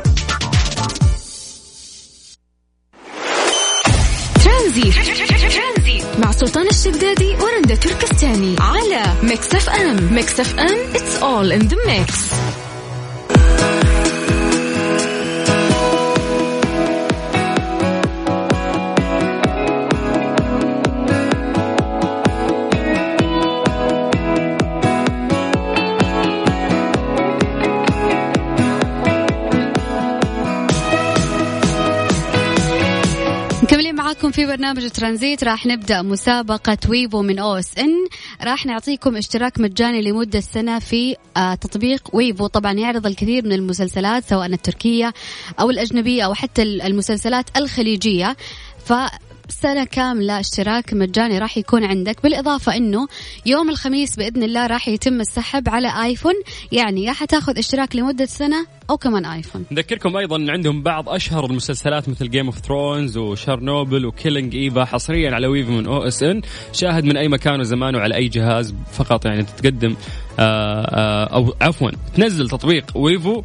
ترانزيت. 4.43 4.95
مع 6.19 6.31
سلطان 6.31 6.67
الشدادي 6.67 7.35
ورندا 7.35 7.75
تركستاني 7.75 8.55
على 8.59 9.03
Mix 9.23 9.55
FM 9.55 10.13
Mix 10.13 10.39
FM 10.39 10.93
it's 10.93 11.21
all 11.21 11.61
in 11.61 11.67
the 11.69 11.77
mix. 11.87 12.35
في 34.35 34.45
برنامج 34.45 34.89
ترانزيت 34.89 35.43
راح 35.43 35.65
نبدأ 35.65 36.01
مسابقة 36.01 36.77
Wavo 36.89 37.21
من 37.21 37.39
OSN. 37.39 38.07
راح 38.43 38.65
نعطيكم 38.65 39.17
اشتراك 39.17 39.59
مجاني 39.59 40.01
لمدة 40.01 40.39
سنة 40.39 40.79
في 40.79 41.15
آه، 41.37 41.55
تطبيق 41.55 42.09
Wavo 42.13 42.47
طبعا 42.47 42.73
يعرض 42.73 43.05
الكثير 43.05 43.45
من 43.45 43.53
المسلسلات 43.53 44.23
سواء 44.23 44.45
التركية 44.45 45.13
أو 45.59 45.69
الأجنبية 45.69 46.23
أو 46.23 46.33
حتى 46.33 46.61
المسلسلات 46.61 47.57
الخليجية. 47.57 48.37
ف 48.85 48.93
سنة 49.49 49.83
كاملة 49.83 50.39
اشتراك 50.39 50.93
مجاني 50.93 51.39
راح 51.39 51.57
يكون 51.57 51.83
عندك 51.83 52.23
بالإضافة 52.23 52.75
أنه 52.75 53.07
يوم 53.45 53.69
الخميس 53.69 54.15
بإذن 54.15 54.43
الله 54.43 54.67
راح 54.67 54.87
يتم 54.87 55.21
السحب 55.21 55.69
على 55.69 56.03
آيفون 56.03 56.33
يعني 56.71 57.03
يا 57.03 57.13
حتاخذ 57.13 57.57
اشتراك 57.57 57.95
لمدة 57.95 58.25
سنة 58.25 58.67
أو 58.89 58.97
كمان 58.97 59.25
آيفون. 59.25 59.65
نذكركم 59.71 60.17
أيضا 60.17 60.45
عندهم 60.49 60.83
بعض 60.83 61.09
أشهر 61.09 61.45
المسلسلات 61.45 62.09
مثل 62.09 62.29
Game 62.29 62.45
of 62.45 62.59
Thrones 62.59 63.17
و 63.17 63.26
Chernobyl 63.26 64.05
و 64.05 64.11
Killing 64.11 64.55
Eve 64.55 64.85
حصريا 64.85 65.31
على 65.35 65.47
Wavo 65.47 65.71
من 65.71 65.85
OSN 65.85 66.41
شاهد 66.73 67.05
من 67.05 67.17
أي 67.17 67.27
مكان 67.27 67.59
وزمان 67.59 67.95
وعلى 67.95 68.15
أي 68.15 68.27
جهاز 68.27 68.75
فقط 68.91 69.25
يعني 69.25 69.43
تتقدم 69.43 69.95
آآ 70.39 70.43
آه، 70.43 70.81
آآ 70.81 71.33
آه، 71.33 71.35
أو 71.35 71.55
عفوا 71.61 71.91
تنزل 72.15 72.49
تطبيق 72.49 72.85
Wavo 72.95 73.43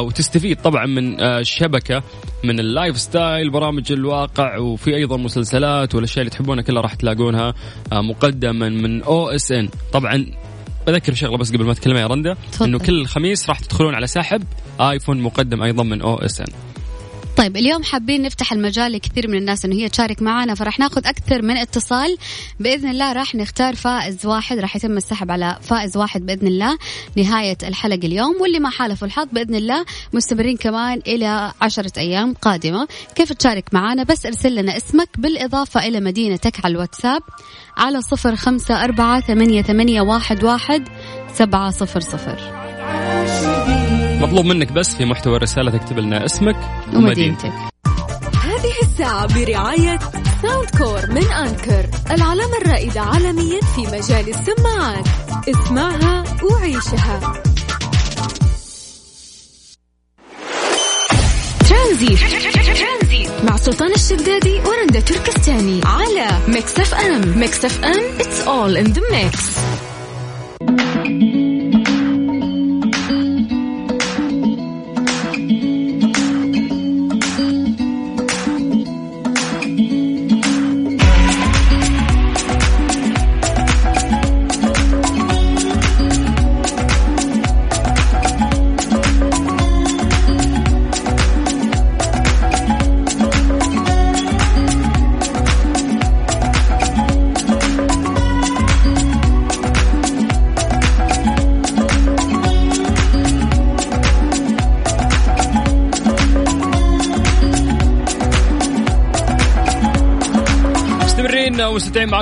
وتستفيد 0.00 0.62
طبعا 0.62 0.86
من 0.86 1.20
الشبكة 1.20 1.96
آه، 1.96 2.02
من 2.44 2.60
ال 2.60 2.98
lifestyle 2.98 3.50
برامج 3.50 3.92
الواقع 3.92 4.58
وفي 4.58 4.96
أيضا 4.96 5.16
مسلسلات 5.16 5.94
والأشياء 5.94 6.20
اللي 6.20 6.30
تحبونها 6.30 6.62
كلها 6.62 6.82
راح 6.82 6.94
تلاقونها 6.94 7.54
آه، 7.92 8.00
مقدما 8.00 8.68
من 8.68 9.02
OSN 9.02 9.68
طبعا 9.92 10.26
بذكر 10.86 11.14
شغلة 11.14 11.36
بس 11.38 11.52
قبل 11.52 11.64
ما 11.64 11.72
اتكلم 11.72 11.96
يا 11.96 12.06
رندا 12.06 12.36
إنه 12.62 12.78
كل 12.78 13.06
خميس 13.06 13.48
راح 13.48 13.58
تدخلون 13.58 13.94
على 13.94 14.06
سحب 14.06 14.42
آيفون 14.80 15.20
مقدم 15.20 15.62
أيضا 15.62 15.82
من 15.82 16.02
أو 16.02 16.18
اس 16.18 16.40
ان 16.40 16.71
طيب 17.36 17.56
اليوم 17.56 17.82
حابين 17.82 18.22
نفتح 18.22 18.52
المجال 18.52 18.92
لكثير 18.92 19.28
من 19.28 19.38
الناس 19.38 19.64
إنه 19.64 19.74
هي 19.74 19.88
تشارك 19.88 20.22
معنا 20.22 20.54
فراح 20.54 20.78
ناخذ 20.78 21.06
أكثر 21.06 21.42
من 21.42 21.56
اتصال. 21.56 22.16
بإذن 22.60 22.90
الله 22.90 23.12
راح 23.12 23.34
نختار 23.34 23.74
فائز 23.74 24.26
واحد 24.26 24.58
راح 24.58 24.76
يتم 24.76 24.96
السحب 24.96 25.30
على 25.30 25.58
فائز 25.62 25.96
واحد 25.96 26.26
بإذن 26.26 26.46
الله 26.46 26.78
نهاية 27.16 27.58
الحلقة 27.62 28.06
اليوم. 28.06 28.36
واللي 28.40 28.58
ما 28.58 28.70
حالفوا 28.70 29.06
الحظ 29.06 29.28
بإذن 29.32 29.54
الله 29.54 29.84
مستمرين 30.12 30.56
كمان 30.56 31.00
إلى 31.06 31.52
عشرة 31.60 31.92
أيام 31.98 32.34
قادمة. 32.34 32.88
كيف 33.14 33.32
تشارك 33.32 33.64
معنا 33.72 34.02
بس 34.02 34.26
ارسل 34.26 34.54
لنا 34.54 34.76
اسمك 34.76 35.08
بالإضافة 35.18 35.86
إلى 35.86 36.00
مدينتك 36.00 36.64
على 36.64 36.72
الواتساب 36.72 37.22
على 37.76 38.02
صفر 38.02 38.36
خمسة 38.36 38.84
أربعة 38.84 39.20
ثمانية, 39.20 39.62
ثمانية 39.62 40.00
واحد, 40.00 40.44
واحد 40.44 40.88
سبعة 41.34 41.70
صفر 41.70 42.00
صفر. 42.00 42.38
مطلوب 44.22 44.44
منك 44.44 44.72
بس 44.72 44.94
في 44.96 45.04
محتوى 45.04 45.36
الرسالة 45.36 45.70
تكتب 45.70 45.98
لنا 45.98 46.24
اسمك 46.24 46.56
ومدينتك. 46.94 47.52
هذه 48.42 48.72
الساعة 48.82 49.26
برعاية 49.34 49.98
Soundcore 50.42 51.10
من 51.10 51.32
Anker 51.32 51.86
العلامة 52.10 52.56
الرائدة 52.62 53.00
عالميا 53.00 53.60
في 53.60 53.80
مجال 53.80 54.28
السماعات. 54.28 55.08
اسمعها 55.48 56.24
وعيشها. 56.42 57.32
ترانزيت. 61.68 62.18
مع 63.44 63.56
سلطان 63.56 63.92
الشدادي 63.92 64.60
ورندا 64.60 65.00
تركستاني 65.00 65.80
على 65.84 66.28
Mix 66.48 66.78
FM 66.78 67.38
Mix 67.38 67.64
FM 67.64 68.18
it's 68.18 68.46
all 68.46 68.76
in 68.84 68.92
the 68.94 69.02
mix. 69.12 69.58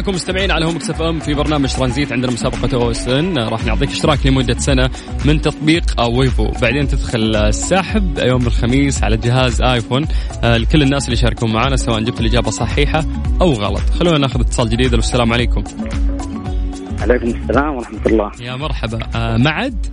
معكم 0.00 0.14
مستمعين 0.14 0.50
على 0.50 0.64
Mix 0.64 0.90
FM 0.90 1.18
في 1.20 1.34
برنامج 1.34 1.72
ترانزيت 1.72 2.12
عندنا 2.12 2.32
مسابقة 2.32 2.82
OSN 2.82 3.38
راح 3.38 3.64
نعطيك 3.64 3.88
اشتراك 3.88 4.26
لمدة 4.26 4.58
سنة 4.58 4.90
من 5.24 5.40
تطبيق 5.40 5.84
Wavo. 6.10 6.50
بعدين 6.62 6.88
تدخل 6.88 7.36
السحب 7.36 8.18
يوم 8.18 8.46
الخميس 8.46 9.04
على 9.04 9.16
جهاز 9.16 9.62
آيفون. 9.62 10.06
آه، 10.44 10.56
لكل 10.56 10.82
الناس 10.82 11.04
اللي 11.04 11.12
يشاركون 11.18 11.52
معنا 11.52 11.76
سواء 11.76 12.00
جبت 12.00 12.20
الإجابة 12.20 12.50
صحيحة 12.50 13.04
أو 13.40 13.52
غلط. 13.52 13.80
خلونا 13.80 14.18
ناخذ 14.18 14.40
اتصال 14.40 14.68
جديد. 14.68 14.94
والسلام 14.94 15.32
عليكم. 15.32 15.64
عليكم 17.00 17.26
السلام 17.26 17.76
ورحمة 17.76 18.06
الله. 18.06 18.30
يا 18.40 18.56
مرحبا. 18.56 18.98
آه 19.14 19.36
معد؟ 19.36 19.86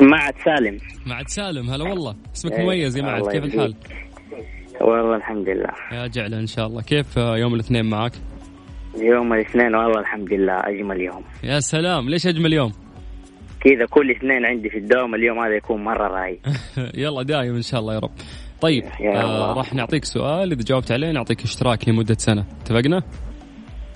معد 0.00 0.34
سالم. 0.44 0.78
معد 1.06 1.28
سالم. 1.28 1.70
هلا 1.70 1.84
والله. 1.84 2.14
اسمك 2.36 2.52
إيه، 2.52 2.64
مميز 2.64 2.96
يا 2.96 3.02
معد. 3.02 3.22
كيف 3.22 3.44
الحال؟ 3.44 3.74
والله 4.80 5.16
الحمد 5.16 5.48
لله. 5.48 5.70
يا 5.92 6.06
جعل 6.06 6.34
إن 6.34 6.46
شاء 6.46 6.66
الله. 6.66 6.82
كيف 6.82 7.18
آه، 7.18 7.36
يوم 7.36 7.54
الاثنين 7.54 7.84
معك؟ 7.84 8.12
يوم 9.00 9.32
الاثنين 9.32 9.74
والله 9.74 10.00
الحمد 10.00 10.32
لله 10.32 10.52
أجمل 10.52 11.00
يوم. 11.00 11.24
يا 11.44 11.60
سلام 11.60 12.08
ليش 12.08 12.26
أجمل 12.26 12.52
يوم؟ 12.52 12.72
كذا 13.60 13.86
كل 13.90 14.10
اثنين 14.10 14.46
عندي 14.46 14.70
في 14.70 14.78
الدوام 14.78 15.14
اليوم 15.14 15.38
هذا 15.38 15.54
يكون 15.56 15.84
مرة 15.84 16.08
رايق. 16.08 16.38
يلا 17.02 17.22
دايم 17.22 17.54
إن 17.54 17.62
شاء 17.62 17.80
الله 17.80 17.94
يا 17.94 17.98
رب. 17.98 18.10
طيب 18.60 18.84
يا 19.00 19.22
آه. 19.22 19.54
راح 19.56 19.74
نعطيك 19.74 20.04
سؤال 20.04 20.52
إذا 20.52 20.62
جاوبت 20.62 20.92
عليه 20.92 21.10
نعطيك 21.10 21.42
اشتراك 21.42 21.88
لمدة 21.88 22.16
سنة. 22.18 22.44
اتفقنا؟ 22.62 23.02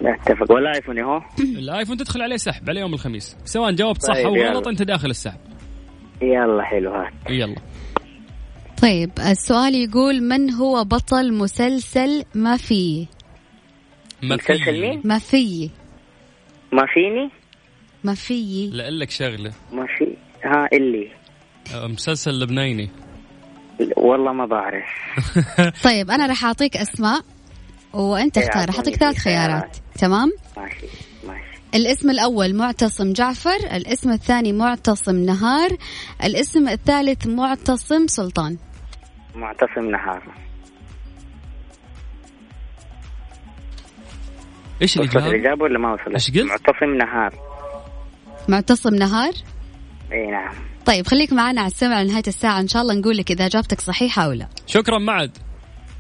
نتفق. 0.03 0.53
ولا 0.53 0.75
ايفون 0.77 0.99
اهو 0.99 1.21
الايفون 1.59 1.97
تدخل 1.97 2.23
عليه 2.23 2.37
سحب 2.37 2.71
على 2.71 2.81
يوم 2.81 2.95
الخميس. 2.95 3.37
سواء 3.45 3.73
جاوبت 3.73 4.03
صح 4.03 4.15
طيب، 4.15 4.27
أو. 4.27 4.35
غلط 4.35 4.69
أنت 4.69 4.83
داخل 4.83 5.11
السحب. 5.11 5.41
يلا 6.23 6.63
حلو 6.63 6.91
هات 6.91 7.13
يلا. 7.31 7.57
طيب 8.83 9.11
السؤال 9.31 9.75
يقول 9.75 10.23
من 10.23 10.51
هو 10.51 10.85
بطل 10.85 11.33
مسلسل 11.33 12.25
ما 12.35 12.57
في 12.57 13.07
ما 14.23 14.37
مسلسل 14.37 14.65
في 14.65 14.81
مين؟ 14.81 15.03
ما 15.05 15.19
في 15.19 15.71
ما 16.73 16.87
فيني 16.87 17.31
ما 18.05 18.15
في 18.15 18.71
لا 18.73 18.91
لك 18.91 19.11
شغلة. 19.11 19.53
ما 19.73 19.87
في 19.99 20.17
ها 20.45 20.69
اللي. 20.73 21.11
مسلسل 21.75 22.31
لبناني. 22.31 22.91
والله 23.97 24.33
ما 24.33 24.47
بعرف. 24.47 24.85
طيب 25.85 26.11
أنا 26.11 26.27
راح 26.27 26.45
أعطيك 26.45 26.77
أسماء 26.77 27.21
وأنت 27.93 28.39
إيه، 28.39 28.49
اختار. 28.49 28.67
راح 28.67 28.77
أعطيك 28.77 28.97
ثلاث 28.97 29.19
خيارات. 29.19 29.77
تمام؟ 29.99 30.33
ماشي 30.57 30.87
ماشي. 31.27 31.61
الاسم 31.75 32.11
الأول 32.11 32.55
معتصم 32.55 33.13
جعفر 33.13 33.57
الاسم 33.77 34.11
الثاني 34.11 34.53
معتصم 34.53 35.17
نهار 35.17 35.71
الاسم 36.25 36.69
الثالث 36.69 37.27
معتصم 37.27 38.07
سلطان. 38.07 38.57
معتصم 39.35 39.91
نهار. 39.91 40.23
إيش 44.83 44.97
وصلت 44.97 45.17
الإجابة؟ 45.17 45.63
ولا 45.65 45.79
ما 45.79 45.93
وصلت؟ 45.93 46.15
إيش 46.15 46.31
قلت؟ 46.31 46.51
معتصم 46.51 46.95
نهار 46.97 47.35
معتصم 48.49 48.95
نهار 48.95 49.33
إي 50.13 50.27
نعم 50.27 50.55
طيب 50.87 51.07
خليك 51.07 51.33
معنا 51.33 51.61
على 51.61 51.71
السمع 51.71 52.03
لنهاية 52.03 52.23
الساعة 52.27 52.61
إن 52.61 52.69
شاء 52.69 52.83
الله 52.83 52.95
نقول 52.95 53.17
لك 53.17 53.31
إذا 53.31 53.47
إجابتك 53.47 53.81
صحيحة 53.81 54.23
أو 54.23 54.33
لا 54.33 54.47
شكرا 54.67 54.99
معد 54.99 55.31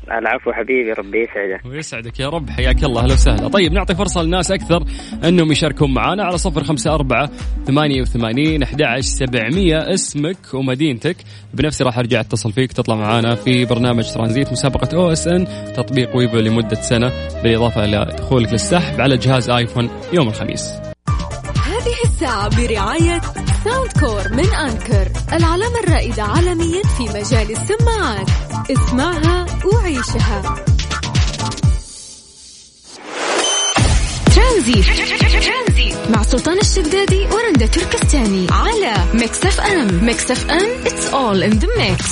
العفو 0.09 0.53
حبيبي 0.53 0.93
ربي 0.93 1.19
يسعدك. 1.19 1.67
ويسعدك 1.67 2.21
يا 2.21 2.29
رب. 2.29 2.51
حياك 2.51 2.85
الله 2.85 3.03
أهلا 3.03 3.13
وسهلا. 3.13 3.49
طيب 3.49 3.73
نعطي 3.73 3.95
فرصة 3.95 4.23
للناس 4.23 4.51
أكثر 4.53 4.85
أنهم 5.25 5.53
يشاركون 5.53 5.95
معنا 5.95 6.25
على 6.25 6.39
صفر 6.39 6.65
خمسة 6.65 6.95
أربعة 6.95 7.31
ثمانية 7.67 8.01
وثمانين 8.01 8.63
أحد 8.63 8.83
سبعمية. 9.01 9.95
اسمك 9.95 10.55
ومدينتك. 10.55 11.17
بنفسي 11.55 11.85
راح 11.85 11.99
أرجع 11.99 12.21
أتصل 12.21 12.53
فيك 12.53 12.73
تطلع 12.73 12.95
معنا 12.95 13.35
في 13.35 13.65
برنامج 13.65 14.13
ترانزيت 14.15 14.53
مسابقة 14.53 14.97
OSN 14.97 15.45
تطبيق 15.77 16.17
Wavo 16.17 16.37
لمدة 16.37 16.75
سنة 16.75 17.13
بالإضافة 17.43 17.85
إلى 17.85 18.17
دخولك 18.19 18.53
للسحب 18.53 19.01
على 19.01 19.17
جهاز 19.17 19.51
آيفون 19.51 19.91
يوم 20.13 20.29
الخميس. 20.29 20.73
هذه 21.67 21.97
الساعة 22.05 22.49
برعاية 22.57 23.21
Soundcore 23.65 24.29
من 24.33 24.55
Anker 24.55 25.09
العلامة 25.33 25.79
الرائدة 25.85 26.23
عالميا 26.23 26.83
في 26.83 27.03
مجال 27.03 27.51
السماعات. 27.51 28.29
اسمعها 28.71 29.47
وعيشها. 29.65 30.65
ترانزيت. 34.37 34.87
مع 36.11 36.23
سلطان 36.23 36.59
الشدادي 36.59 37.27
ورندا 37.27 37.67
تركستاني 37.67 38.47
على 38.51 38.95
Mix 39.15 39.45
FM. 39.45 40.05
Mix 40.05 40.31
FM 40.31 40.85
it's 40.85 41.13
all 41.13 41.43
in 41.43 41.59
the 41.61 41.69
mix. 41.79 42.05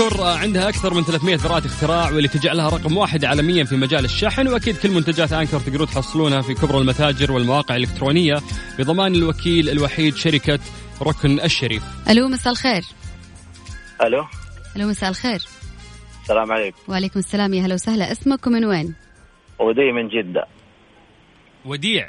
انكر 0.00 0.22
آه، 0.22 0.38
عندها 0.38 0.68
أكثر 0.68 0.94
من 0.94 1.02
300 1.02 1.36
براءة 1.36 1.66
اختراع 1.66 2.10
واللي 2.10 2.28
تجعلها 2.28 2.68
رقم 2.68 2.96
واحد 2.96 3.24
عالميا 3.24 3.64
في 3.64 3.76
مجال 3.76 4.04
الشحن 4.04 4.48
وأكيد 4.48 4.76
كل 4.76 4.90
منتجات 4.90 5.32
أنكر 5.32 5.60
تقدرون 5.60 5.86
تحصلونها 5.86 6.40
في 6.40 6.54
كبرى 6.54 6.78
المتاجر 6.78 7.32
والمواقع 7.32 7.76
الإلكترونية 7.76 8.34
بضمان 8.78 9.14
الوكيل 9.14 9.68
الوحيد 9.68 10.14
شركة 10.14 10.58
ركن 11.02 11.40
الشريف. 11.40 11.82
ألو 12.10 12.28
مساء 12.28 12.52
الخير. 12.52 12.82
ألو. 14.02 14.24
ألو 14.76 14.88
مساء 14.88 15.10
الخير. 15.10 15.40
السلام 16.22 16.52
عليكم. 16.52 16.78
وعليكم 16.88 17.18
السلام 17.18 17.54
يا 17.54 17.66
هلا 17.66 17.74
وسهلا. 17.74 18.12
اسمك 18.12 18.46
ومن 18.46 18.64
وين؟ 18.64 18.94
ودي 19.60 19.92
من 19.92 20.08
جدة. 20.08 20.46
وديع. 21.64 22.08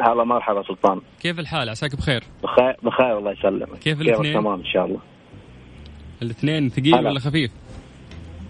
هلا 0.00 0.24
مرحبا 0.24 0.62
سلطان. 0.62 1.00
كيف 1.20 1.38
الحال؟ 1.38 1.68
عساك 1.68 1.96
بخير؟ 1.96 2.24
بخير 2.42 2.76
بخير 2.82 3.18
الله 3.18 3.32
يسلمك. 3.32 3.78
كيف 3.78 4.00
الاثنين؟ 4.00 4.34
تمام 4.34 4.60
إن 4.60 4.66
شاء 4.66 4.86
الله. 4.86 5.00
الاثنين 6.22 6.68
ثقيل. 6.68 6.94
ولا 6.94 7.20
خفيف؟ 7.20 7.50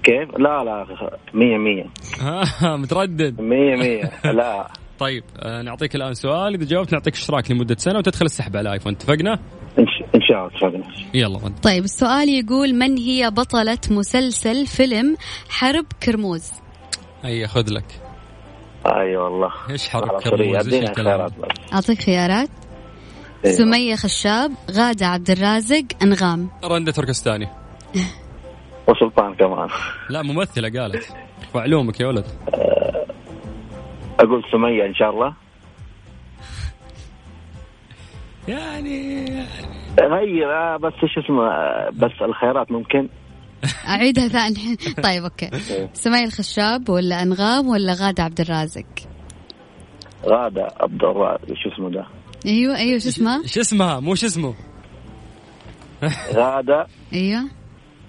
كيف؟ 0.02 0.38
لا 0.38 0.64
لا 0.64 0.86
مية 1.34 1.56
مية. 1.58 1.86
ها 2.20 2.76
متردد. 2.76 3.40
مية 3.40 3.76
مية. 3.76 4.32
لا. 4.32 4.66
طيب 4.98 5.24
آه، 5.38 5.62
نعطيك 5.62 5.94
الآن 5.96 6.14
سؤال. 6.14 6.54
إذا 6.54 6.64
جاوبت 6.64 6.92
نعطيك 6.92 7.14
اشتراك 7.14 7.50
لمدة 7.50 7.76
سنة 7.78 7.98
وتدخل 7.98 8.24
السحب 8.24 8.56
على 8.56 8.68
الايفون 8.68 8.92
اتفقنا؟ 8.92 9.38
إن 10.14 10.20
شاء 10.28 10.38
الله 10.38 10.46
اتفقنا. 10.46 10.84
يلا 11.14 11.36
ود. 11.44 11.52
طيب 11.62 11.84
السؤال 11.84 12.28
يقول 12.28 12.74
من 12.74 12.96
هي 12.96 13.30
بطلة 13.30 13.78
مسلسل 13.90 14.66
فيلم 14.66 15.16
حرب 15.48 15.86
كرموز؟ 16.02 16.52
هيا 17.24 17.46
خذ 17.46 17.70
لك. 17.70 18.00
أي 18.86 19.16
والله. 19.16 19.50
إيش 19.70 19.88
حرب 19.88 20.22
كرموز؟ 20.22 20.74
إيش 20.74 20.88
الكلام؟ 20.88 21.06
خيارات 21.06 21.32
بس. 21.32 21.72
أعطيك 21.72 22.02
خيارات. 22.02 22.48
إيه. 23.44 23.52
سمية 23.52 23.94
خشاب 23.94 24.52
غادة 24.70 25.06
عبد 25.06 25.30
الرازق 25.30 25.84
أنغام. 26.02 26.50
رندا 26.64 26.92
تركستاني. 26.92 27.59
وسلطان 28.88 29.34
كمان. 29.34 29.68
لا 30.10 30.22
ممثلة 30.22 30.80
قالت. 30.80 31.14
وعلومك 31.54 32.00
يا 32.00 32.06
ولد؟ 32.06 32.24
أقول 34.20 34.44
سمية 34.52 34.86
إن 34.86 34.94
شاء 34.94 35.10
الله. 35.10 35.34
يعني 38.48 39.26
آه، 39.98 40.76
بس 40.76 40.92
إيش 41.02 41.18
اسمه 41.18 41.50
بس 41.90 42.12
الخيارات 42.22 42.72
ممكن. 42.72 43.08
أعيدها 43.88 44.28
ثاني 44.28 44.76
طيب 45.04 45.22
أوكي. 45.24 45.50
سمية 45.94 46.24
الخشاب 46.24 46.88
ولا 46.88 47.22
أنغام 47.22 47.68
ولا 47.68 47.92
غادة 47.94 48.22
عبد 48.22 48.40
الرازق؟ 48.40 48.84
غادة 50.24 50.68
عبد 50.80 51.04
الله 51.04 51.38
شو 51.54 51.68
اسمه 51.74 51.90
ده؟ 51.90 52.06
أيوة 52.46 52.76
أيوة 52.76 52.98
شو 52.98 53.08
اسمها 53.08 53.46
شو 53.46 53.60
اسمها؟ 53.60 54.00
مو 54.00 54.14
شو 54.14 54.26
اسمه؟ 54.26 54.54
غادة. 56.34 56.86
أيوة. 57.12 57.42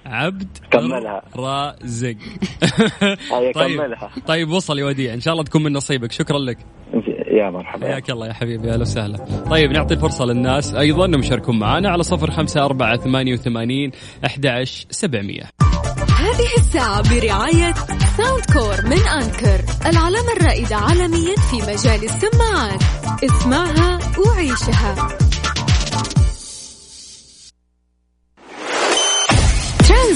عبد 0.05 0.57
كملها. 0.71 1.21
رازق 1.35 2.15
طيب 3.31 3.53
كملها. 3.53 4.11
طيب 4.27 4.49
وصل 4.49 4.79
يا 4.79 4.85
وديع. 4.85 5.13
إن 5.13 5.19
شاء 5.19 5.33
الله 5.33 5.43
تكون 5.43 5.63
من 5.63 5.73
نصيبك. 5.73 6.11
شكرا 6.11 6.39
لك. 6.39 6.57
يا 7.31 7.49
مرحبا. 7.49 7.87
حياك 7.87 8.09
الله 8.09 8.27
يا 8.27 8.33
حبيبي. 8.33 8.71
أهلا 8.71 8.81
وسهلا. 8.81 9.17
طيب 9.49 9.71
نعطي 9.71 9.93
الفرصه 9.93 10.25
للناس 10.25 10.75
أيضا 10.75 11.05
إنهم 11.05 11.19
يشاركون 11.19 11.59
معنا 11.59 11.89
على 11.89 12.03
صفر 12.03 12.31
خمسة 12.31 12.65
أربعة 12.65 12.97
ثمانية 12.97 13.33
وثمانين 13.33 13.91
أحد 14.25 14.63
سبعمية. 14.89 15.43
هذه 16.19 16.57
الساعة 16.57 17.01
برعاية 17.01 17.73
Soundcore 18.17 18.85
من 18.85 19.07
Anker 19.07 19.63
العلامة 19.85 20.33
الرائدة 20.37 20.75
عالميا 20.75 21.35
في 21.35 21.55
مجال 21.55 22.03
السماعات. 22.03 22.83
اسمعها 23.23 23.99
وعيشها. 24.19 25.20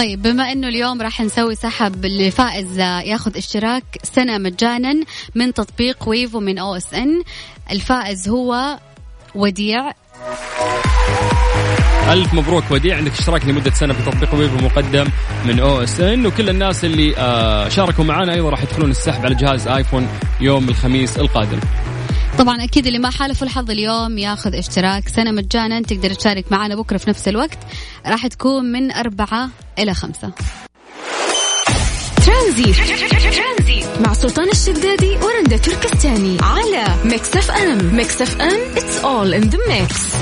طيب 0.00 0.22
بما 0.22 0.52
إنه 0.52 0.68
اليوم 0.68 1.02
راح 1.02 1.20
نسوي 1.20 1.54
سحب 1.54 2.06
لفائز 2.06 2.78
ياخذ 2.78 3.36
اشتراك 3.36 3.84
سنة 4.02 4.38
مجانا 4.38 5.04
من 5.34 5.54
تطبيق 5.54 6.08
Wavo 6.08 6.40
من 6.40 6.58
OSN 6.58 7.22
الفائز 7.70 8.28
هو 8.28 8.78
وديع. 9.34 9.92
ألف 12.08 12.34
مبروك 12.34 12.64
وديع 12.70 12.96
عندك 12.96 13.12
اشتراك 13.12 13.44
لمدة 13.44 13.70
سنة 13.70 13.92
في 13.92 14.10
تطبيق 14.10 14.34
Wavo 14.34 14.56
مقدم 14.64 15.06
من 15.46 15.60
OSN 15.60 16.26
وكل 16.26 16.48
الناس 16.48 16.84
اللي 16.84 17.16
آه 17.16 17.68
شاركوا 17.68 18.04
معنا 18.04 18.34
أيضا 18.34 18.50
راح 18.50 18.62
يدخلون 18.62 18.90
السحب 18.90 19.24
على 19.24 19.34
جهاز 19.34 19.68
آيفون 19.68 20.08
يوم 20.40 20.68
الخميس 20.68 21.18
القادم. 21.18 21.60
طبعا 22.38 22.64
أكيد 22.64 22.86
اللي 22.86 22.98
ما 22.98 23.10
حالفوا 23.10 23.46
الحظ 23.46 23.70
اليوم 23.70 24.18
ياخذ 24.18 24.54
اشتراك 24.54 25.08
سنة 25.08 25.30
مجانا 25.30 25.82
تقدر 25.82 26.14
تشارك 26.14 26.52
معنا 26.52 26.76
بكرة 26.76 26.96
في 26.96 27.10
نفس 27.10 27.28
الوقت. 27.28 27.58
راح 28.06 28.26
تكون 28.26 28.64
من 28.72 28.92
أربعة 28.92 29.50
إلى 29.80 29.94
خمسة. 29.94 30.32
ترانزيت. 32.26 32.76
مع 34.00 34.12
سلطان 34.12 34.48
الشدادي 34.48 35.16
ورندا 35.16 35.56
تركستاني 35.56 36.38
على 36.42 36.84
Mix 37.04 37.36
FM. 37.36 37.96
Mix 37.96 38.22
FM 38.22 38.74
it's 38.74 39.04
all 39.04 39.42
in 39.42 39.50
the 39.50 39.58
mix. 39.70 40.16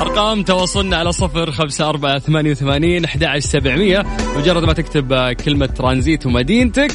أرقام 0.00 0.42
تواصلنا 0.42 0.96
على 0.96 1.12
صفر 1.12 1.50
خمسة 1.50 1.88
أربعة 1.88 2.18
ثمانية 2.18 2.50
وثمانين 2.50 3.04
أحد 3.04 3.38
سبعمية. 3.38 4.06
مجرد 4.36 4.64
ما 4.64 4.72
تكتب 4.72 5.32
كلمة 5.32 5.66
ترانزيت 5.66 6.26
ومدينتك. 6.26 6.92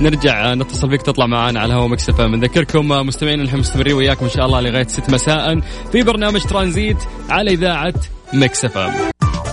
نرجع 0.00 0.54
نتصل 0.54 0.90
فيك 0.90 1.02
تطلع 1.02 1.26
معنا 1.26 1.60
على 1.60 1.74
هوا 1.74 1.88
Mix 1.88 2.11
FM 2.11 2.26
نذكركم 2.26 2.88
مستمعين 2.88 3.42
نحن 3.42 3.56
مستمرين 3.56 3.94
وياكم 3.94 4.24
إن 4.24 4.30
شاء 4.30 4.46
الله 4.46 4.60
لغاية 4.60 4.86
ست 4.86 5.10
مساء 5.10 5.60
في 5.92 6.02
برنامج 6.02 6.40
ترانزيت 6.42 6.96
على 7.30 7.50
إذاعة 7.50 7.94
مكسفة 8.32 8.86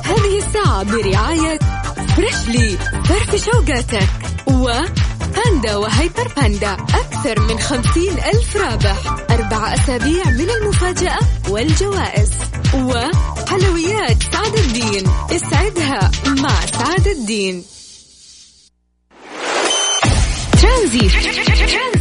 هذه 0.04 0.38
الساعة 0.38 0.84
برعاية 0.84 1.60
فريشلي 2.16 2.78
فرف 3.06 3.36
شوقاتك 3.36 4.10
و 4.48 4.72
باندا 5.36 5.76
وهيبر 5.76 6.28
باندا. 6.38 6.74
أكثر 6.74 7.40
من 7.40 7.60
خمسين 7.60 8.13
ألف 8.13 8.56
رابح. 8.56 9.16
أربع 9.32 9.74
أسابيع 9.74 10.30
من 10.30 10.50
المفاجأة 10.50 11.20
والجوائز. 11.50 12.32
وحلويات 12.74 14.24
سعد 14.34 14.56
الدين. 14.58 15.04
اسعدها 15.32 16.12
مع 16.28 16.66
سعد 16.66 17.08
الدين. 17.08 17.63
ترانزيت. 20.62 21.12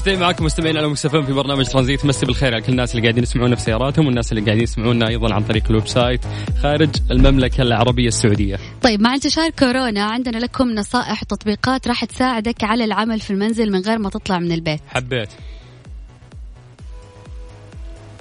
مستمعين 0.00 0.20
معكم 0.20 0.44
مستمعين 0.44 0.76
على 0.76 0.88
Mix 0.88 1.08
FM 1.08 1.22
في 1.22 1.32
برنامج 1.32 1.66
ترانزيت 1.66 2.04
مسي 2.04 2.26
بالخير 2.26 2.54
على 2.54 2.62
كل 2.62 2.72
الناس 2.72 2.90
اللي 2.90 3.02
قاعدين 3.02 3.22
يسمعونا 3.22 3.56
في 3.56 3.62
سياراتهم 3.62 4.06
والناس 4.06 4.32
اللي 4.32 4.44
قاعدين 4.44 4.62
يسمعونا 4.62 5.08
أيضا 5.08 5.34
عن 5.34 5.42
طريق 5.42 5.62
ال 5.70 5.88
website 5.88 6.20
خارج 6.62 6.88
المملكة 7.10 7.62
العربية 7.62 8.08
السعودية. 8.08 8.56
طيب 8.82 9.00
مع 9.00 9.14
انتشار 9.14 9.50
كورونا 9.50 10.02
عندنا 10.02 10.38
لكم 10.38 10.70
نصائح 10.70 11.22
وتطبيقات 11.22 11.88
راح 11.88 12.04
تساعدك 12.04 12.64
على 12.64 12.84
العمل 12.84 13.20
في 13.20 13.30
المنزل 13.30 13.72
من 13.72 13.80
غير 13.80 13.98
ما 13.98 14.10
تطلع 14.10 14.38
من 14.38 14.52
البيت. 14.52 14.80
حبيت. 14.88 15.28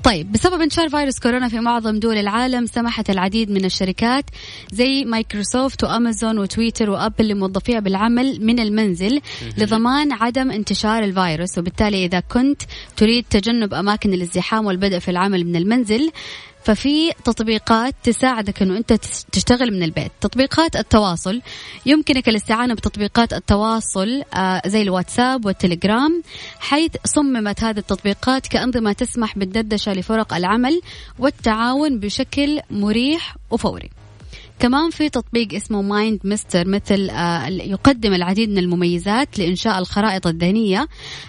طيب 0.04 0.32
بسبب 0.32 0.62
انتشار 0.62 0.90
فيروس 0.90 1.20
كورونا 1.20 1.50
في 1.50 1.60
معظم 1.60 2.00
دول 2.00 2.18
العالم 2.18 2.66
سمحت 2.66 3.10
العديد 3.10 3.52
من 3.52 3.66
الشركات 3.66 4.26
زي 4.72 5.06
مايكروسوفت 5.06 5.84
وأمازون 5.84 6.38
وتويتر 6.40 6.90
وأبل 6.90 7.28
لموظفيها 7.28 7.80
بالعمل 7.80 8.46
من 8.46 8.60
المنزل 8.60 9.22
لضمان 9.58 10.12
عدم 10.12 10.52
انتشار 10.52 11.04
الفيروس. 11.04 11.58
وبالتالي 11.58 12.06
إذا 12.06 12.20
كنت 12.20 12.62
تريد 12.98 13.26
تجنب 13.30 13.74
أماكن 13.74 14.14
الازدحام 14.14 14.66
والبدء 14.66 15.00
في 15.00 15.12
العمل 15.12 15.46
من 15.46 15.56
المنزل 15.56 16.12
ففي 16.70 17.12
تطبيقات 17.24 17.96
تساعدك 18.04 18.62
إنه 18.62 18.78
أنت 18.78 18.94
تشتغل 19.32 19.72
من 19.72 19.84
البيت. 19.84 20.12
تطبيقات 20.22 20.76
التواصل. 20.76 21.42
يمكنك 21.86 22.30
الاستعانة 22.30 22.74
بتطبيقات 22.74 23.34
التواصل 23.34 24.24
آه، 24.36 24.62
زي 24.66 24.82
الواتساب 24.82 25.46
والتليجرام 25.46 26.24
حيث 26.60 26.92
صممت 27.06 27.64
هذه 27.64 27.78
التطبيقات 27.78 28.48
كأنظمة 28.48 28.92
تسمح 28.92 29.38
بالدردشة 29.38 29.94
لفرق 29.94 30.34
العمل 30.34 30.82
والتعاون 31.20 32.00
بشكل 32.00 32.60
مريح 32.72 33.36
وفوري. 33.52 33.90
كمان 34.60 34.90
في 34.90 35.10
تطبيق 35.10 35.54
اسمه 35.54 35.82
MindMaster 35.82 36.68
مثل 36.68 37.10
آه، 37.10 37.48
يقدم 37.48 38.14
العديد 38.14 38.50
من 38.50 38.58
المميزات 38.58 39.40
لإنشاء 39.40 39.80
الخرائط 39.80 40.28
الذهنية 40.28 40.88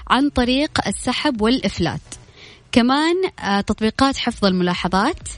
عن 0.08 0.28
طريق 0.28 0.70
السحب 0.86 1.42
والإفلات. 1.42 2.19
كمان 2.72 3.14
آه، 3.44 3.60
تطبيقات 3.60 4.16
حفظ 4.16 4.44
الملاحظات 4.44 5.28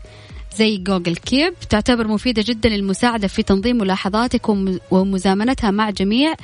زي 0.56 0.76
Google 0.76 1.16
Keep 1.16 1.54
تعتبر 1.70 2.08
مفيدة 2.08 2.44
جدا 2.46 2.68
للمساعدة 2.68 3.28
في 3.28 3.42
تنظيم 3.42 3.76
ملاحظاتك 3.76 4.48
ومزامنتها 4.90 5.70
مع 5.70 5.90
جميع 5.90 6.34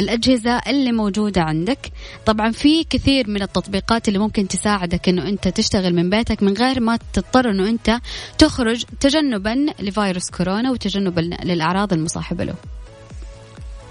الأجهزة 0.00 0.58
اللي 0.66 0.92
موجودة 0.92 1.42
عندك. 1.42 1.78
طبعا 2.26 2.50
في 2.50 2.84
كثير 2.84 3.30
من 3.30 3.42
التطبيقات 3.42 4.08
اللي 4.08 4.18
ممكن 4.18 4.48
تساعدك 4.48 5.08
أنه 5.08 5.28
أنت 5.28 5.48
تشتغل 5.48 5.94
من 5.94 6.10
بيتك 6.10 6.42
من 6.42 6.52
غير 6.52 6.80
ما 6.80 6.98
تضطر 7.12 7.50
أنه 7.50 7.68
أنت 7.68 7.98
تخرج 8.38 8.84
تجنبا 9.00 9.66
لفيروس 9.80 10.30
كورونا 10.30 10.70
وتجنبا 10.70 11.20
للأعراض 11.20 11.92
المصاحبة 11.92 12.44
له. 12.44 12.54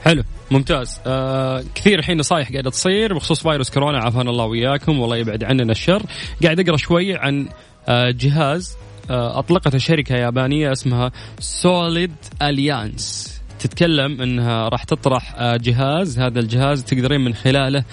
حلو 0.03 0.23
ممتاز. 0.51 0.99
آه 1.05 1.63
كثير 1.75 1.99
الحين 1.99 2.17
نصايح 2.17 2.51
قاعدة 2.51 2.69
تصير 2.69 3.13
بخصوص 3.13 3.43
فيروس 3.43 3.69
كورونا 3.69 3.99
عافانا 3.99 4.29
الله 4.29 4.45
وياكم 4.45 4.99
والله 4.99 5.17
يبعد 5.17 5.43
عننا 5.43 5.71
الشر. 5.71 6.03
قاعد 6.43 6.59
أقرأ 6.59 6.77
شوي 6.77 7.15
عن 7.15 7.47
آه 7.87 8.11
جهاز 8.11 8.77
آه 9.09 9.39
اطلقته 9.39 9.77
شركة 9.77 10.15
يابانية 10.15 10.71
اسمها 10.71 11.11
سوليد 11.39 12.11
أليانس. 12.41 13.33
تتكلم 13.59 14.21
إنها 14.21 14.69
راح 14.69 14.83
تطرح 14.83 15.35
آه 15.37 15.57
جهاز 15.57 16.19
هذا 16.19 16.39
الجهاز 16.39 16.83
تقدرين 16.83 17.21
من 17.21 17.33
خلاله 17.33 17.83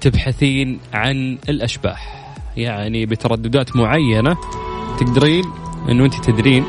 تبحثين 0.00 0.80
عن 0.92 1.38
الأشباح. 1.48 2.34
يعني 2.56 3.06
بترددات 3.06 3.76
معينة 3.76 4.36
تقدرين 5.00 5.44
إنه 5.90 6.04
أنت 6.04 6.14
تدرين 6.14 6.64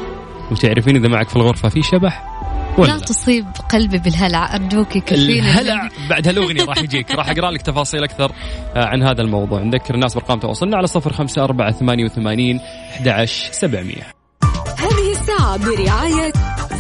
وتعرفين 0.51 0.95
إذا 0.95 1.07
معك 1.07 1.29
في 1.29 1.35
الغرفة 1.35 1.69
في 1.69 1.81
شبح. 1.81 2.34
ولا. 2.77 2.91
لا 2.91 2.99
تصيب 2.99 3.45
قلبي 3.69 3.97
بالهلع 3.97 4.55
أرجوك 4.55 4.97
كفيني. 4.97 5.39
الهلع 5.39 5.89
بعد 6.09 6.27
هالأغنية 6.27 6.65
راح 6.65 6.77
يجيك؟ 6.77 7.11
راح 7.11 7.29
أقرأ 7.29 7.51
لك 7.51 7.61
تفاصيل 7.61 8.03
أكثر 8.03 8.31
آه، 8.75 8.85
عن 8.85 9.03
هذا 9.03 9.21
الموضوع. 9.21 9.61
نذكر 9.61 9.93
الناس 9.95 10.13
بأرقام 10.13 10.39
تواصلنا 10.39 10.77
على 10.77 10.87
صفر 10.87 11.13
خمسة 11.13 11.43
أربعة 11.43 11.71
ثمانية 11.71 12.05
وثمانين 12.05 12.59
أحد 12.59 13.25
سبعمية. 13.51 14.11
هذه 14.77 15.11
الساعة 15.11 15.57
برعاية 15.57 16.31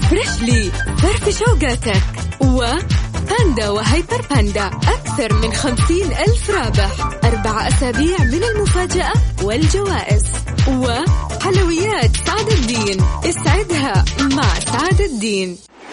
فريشلي 0.09 0.71
فرف 0.97 1.39
شوقاتك 1.39 2.03
و 2.41 2.65
باندا 3.29 3.69
وهيبر 3.69 4.21
باندا 4.29 4.65
أكثر 4.67 5.33
من 5.33 5.53
خمسين 5.53 6.05
ألف 6.05 6.49
رابح 6.49 6.91
أربع 7.23 7.67
أسابيع 7.67 8.17
من 8.19 8.43
المفاجأة 8.43 9.13
والجوائز. 9.43 10.23
وحلويات 10.67 12.15
سعد 12.15 12.47
الدين 12.47 12.97
اسعدها 13.25 14.05
مع 14.21 14.59
سعد 14.59 15.01
الدين. 15.01 15.57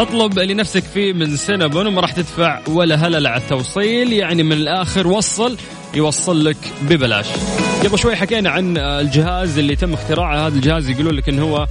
اطلب 0.00 0.38
اللي 0.38 0.54
نفسك 0.54 0.82
فيه 0.82 1.12
من 1.12 1.36
سينابون 1.36 1.86
وما 1.86 2.00
راح 2.00 2.12
تدفع 2.12 2.60
ولا 2.68 2.94
هلل 2.94 3.26
على 3.26 3.42
التوصيل. 3.42 4.12
يعني 4.12 4.42
من 4.42 4.52
الآخر 4.52 5.06
وصل 5.06 5.56
يوصل 5.94 6.44
لك 6.44 6.56
ببلاش. 6.82 7.26
قبل 7.84 7.98
شوي 7.98 8.16
حكينا 8.16 8.50
عن 8.50 8.78
الجهاز 8.78 9.58
اللي 9.58 9.76
تم 9.76 9.92
اختراعه. 9.92 10.46
هذا 10.46 10.54
الجهاز 10.54 10.90
يقولون 10.90 11.14
لك 11.14 11.28
انه 11.28 11.42
هو 11.42 11.66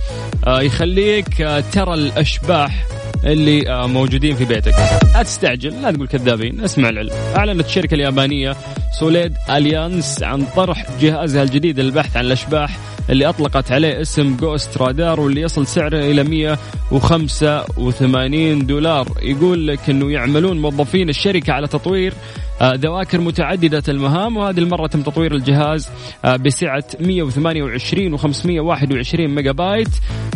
آه، 0.48 0.62
يخليك 0.62 1.42
آه، 1.42 1.64
ترى 1.72 1.94
الأشباح 1.94 2.86
اللي 3.24 3.72
آه، 3.72 3.88
موجودين 3.88 4.36
في 4.36 4.46
بيتك. 4.46 4.76
لا 5.14 5.24
تستعجل 5.24 5.82
لا 5.82 5.92
تقول 5.92 6.08
كذابين 6.08 6.64
اسمع 6.64 6.90
العلم. 6.90 7.14
أعلنت 7.36 7.66
الشركة 7.66 7.96
اليابانية 7.96 8.56
Solid 9.00 9.34
Alliance 9.50 10.24
عن 10.24 10.46
طرح 10.56 10.86
جهازها 11.02 11.44
الجديد 11.44 11.80
للبحث 11.80 12.18
عن 12.18 12.26
الأشباح 12.26 12.78
اللي 13.10 13.30
أطلقت 13.30 13.72
عليه 13.72 14.02
اسم 14.02 14.36
Ghost 14.36 14.78
Radar 14.78 15.20
واللي 15.20 15.42
يصل 15.42 15.68
سعره 15.68 16.00
إلى 16.00 16.24
185 16.24 18.66
دولار 18.66 19.08
يقول 19.22 19.68
لك 19.68 19.90
إنه 19.90 20.12
يعملون 20.12 20.62
موظفين 20.62 21.10
الشركة 21.10 21.54
على 21.54 21.68
تطوير 21.68 22.14
آه، 22.62 22.74
ذواكر 22.76 23.22
متعددة 23.22 23.84
المهام 23.88 24.38
وهذه 24.38 24.60
المرة 24.60 24.88
تم 24.88 25.02
تطوير 25.02 25.36
الجهاز 25.36 25.90
آه، 26.26 26.36
بسعة 26.36 26.84
128 27.00 28.18
و521 28.18 29.20
ميجا 29.20 29.52
بايت 29.52 29.90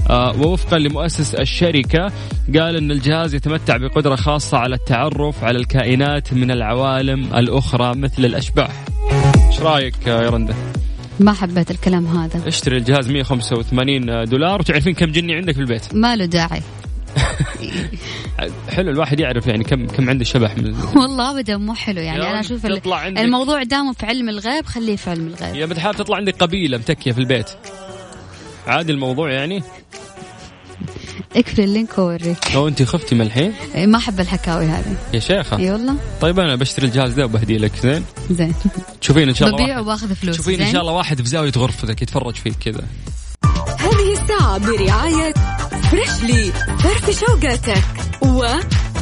ووفقا 0.09 0.77
لمؤسس 0.77 1.35
الشركة 1.35 2.11
قال 2.59 2.75
أن 2.75 2.91
الجهاز 2.91 3.35
يتمتع 3.35 3.77
بقدرة 3.77 4.15
خاصة 4.15 4.57
على 4.57 4.75
التعرف 4.75 5.43
على 5.43 5.57
الكائنات 5.57 6.33
من 6.33 6.51
العوالم 6.51 7.35
الأخرى 7.35 7.95
مثل 7.95 8.25
الأشباح 8.25 8.85
إيش 9.49 9.59
رأيك 9.59 10.07
يا 10.07 10.29
رنده؟ 10.29 10.55
ما 11.19 11.33
حبيت 11.33 11.71
الكلام 11.71 12.05
هذا. 12.05 12.47
اشتري 12.47 12.77
الجهاز 12.77 13.09
185 13.09 14.25
دولار 14.25 14.59
وتعرفين 14.59 14.93
كم 14.93 15.05
جني 15.05 15.35
عندك 15.35 15.53
في 15.53 15.59
البيت. 15.61 15.95
ما 15.95 16.15
له 16.15 16.25
داعي. 16.25 16.61
حلو 18.69 18.91
الواحد 18.91 19.19
يعرف 19.19 19.47
يعني 19.47 19.63
كم 19.63 19.87
كم 19.87 20.09
عنده 20.09 20.23
شبح 20.23 20.57
من 20.57 20.75
والله 20.95 21.31
ابدا 21.31 21.57
مو 21.57 21.73
حلو 21.73 22.01
يعني. 22.01 22.29
أنا 22.29 22.39
أشوف 22.39 22.65
الموضوع 22.65 23.63
دامه 23.63 23.93
في 23.93 24.05
علم 24.05 24.29
الغيب 24.29 24.65
خليه 24.65 24.95
في 24.95 25.09
علم 25.09 25.27
الغيب. 25.27 25.55
يا 25.55 25.65
بتحاول 25.65 25.95
تطلع 25.95 26.17
عندك 26.17 26.35
قبيلة 26.35 26.77
متكية 26.77 27.11
في 27.11 27.17
البيت. 27.17 27.49
عادي 28.67 28.91
الموضوع 28.91 29.31
يعني. 29.31 29.63
اقفل 31.35 31.61
ال 31.61 31.69
link 31.69 31.97
ووريك 31.97 32.37
لو 32.53 32.67
أنت 32.67 32.83
خفتي 32.83 33.15
من 33.15 33.21
الحين؟ 33.21 33.53
إيه، 33.75 33.85
ما 33.85 33.97
أحب 33.97 34.19
الحكاوي 34.19 34.65
هذه. 34.65 34.95
يا 35.13 35.19
شيخة. 35.19 35.57
اي 35.57 35.71
والله. 35.71 35.95
طيب 36.21 36.39
أنا 36.39 36.55
بشتري 36.55 36.87
الجهاز 36.87 37.13
ده 37.13 37.25
وبهدي 37.25 37.57
لك. 37.57 37.71
زين. 37.83 38.03
زين. 38.31 38.53
تشوفين 39.01 39.29
إن 39.29 39.35
شاء 39.35 39.49
الله 39.49 39.63
ببيعه 39.63 39.81
وباخذ 39.81 40.15
فلوس. 40.15 40.35
تشوفين 40.35 40.61
إن 40.61 40.71
شاء 40.71 40.81
الله 40.81 40.93
واحد 40.93 41.21
في 41.21 41.29
زاوية 41.29 41.51
غرفتك 41.57 42.01
يتفرج 42.01 42.35
فيك 42.35 42.53
كذا. 42.59 42.83
هذه 43.79 44.13
الساعة 44.21 44.57
برعاية 44.57 45.33
Freshly 45.91 46.51
فرفش 46.79 47.19
أوقاتك 47.19 47.83
و 48.21 48.45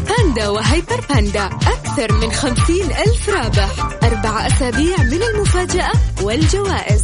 باندا 0.09 0.47
و 0.47 0.57
Hyper 0.57 1.05
Panda. 1.09 1.45
أكثر 1.45 2.13
من 2.13 2.31
خمسين 2.31 2.85
ألف 2.85 3.29
رابح. 3.29 3.89
أربع 4.03 4.47
أسابيع 4.47 4.97
من 5.03 5.19
المفاجأة 5.33 5.91
والجوائز. 6.21 7.03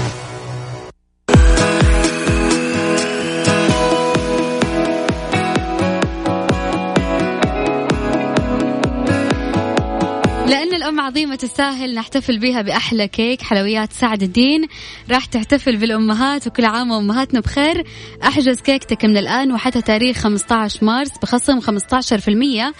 عظيمة 11.01 11.35
تستاهل 11.35 11.95
نحتفل 11.95 12.39
بها 12.39 12.61
بأحلى 12.61 13.07
كيك 13.07 13.41
حلويات 13.41 13.93
سعد 13.93 14.23
الدين. 14.23 14.67
راح 15.11 15.25
تحتفل 15.25 15.77
بالأمهات 15.77 16.47
وكل 16.47 16.65
عام 16.65 16.91
وأمهاتنا 16.91 17.39
بخير. 17.39 17.83
أحجز 18.23 18.61
كيكتك 18.61 19.05
من 19.05 19.17
الآن 19.17 19.51
وحتى 19.51 19.81
تاريخ 19.81 20.17
15 20.17 20.85
مارس 20.85 21.17
بخصم 21.21 21.59
15% 21.59 22.73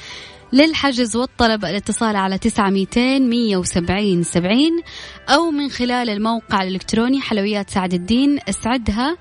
للحجز 0.54 1.16
والطلب 1.16 1.66
الاتصال 1.66 2.16
على 2.16 2.38
تسعة 2.38 2.70
ميتين 2.70 3.30
مية 3.30 3.58
وسبعين 3.58 4.24
سبعين 4.24 4.82
أو 5.30 5.52
من 5.52 5.70
خلال 5.70 6.10
الموقع 6.10 6.64
الإلكتروني 6.64 7.22
حلويات 7.22 7.70
سعد 7.70 7.94
الدين. 7.94 8.40
اسعدها 8.50 9.18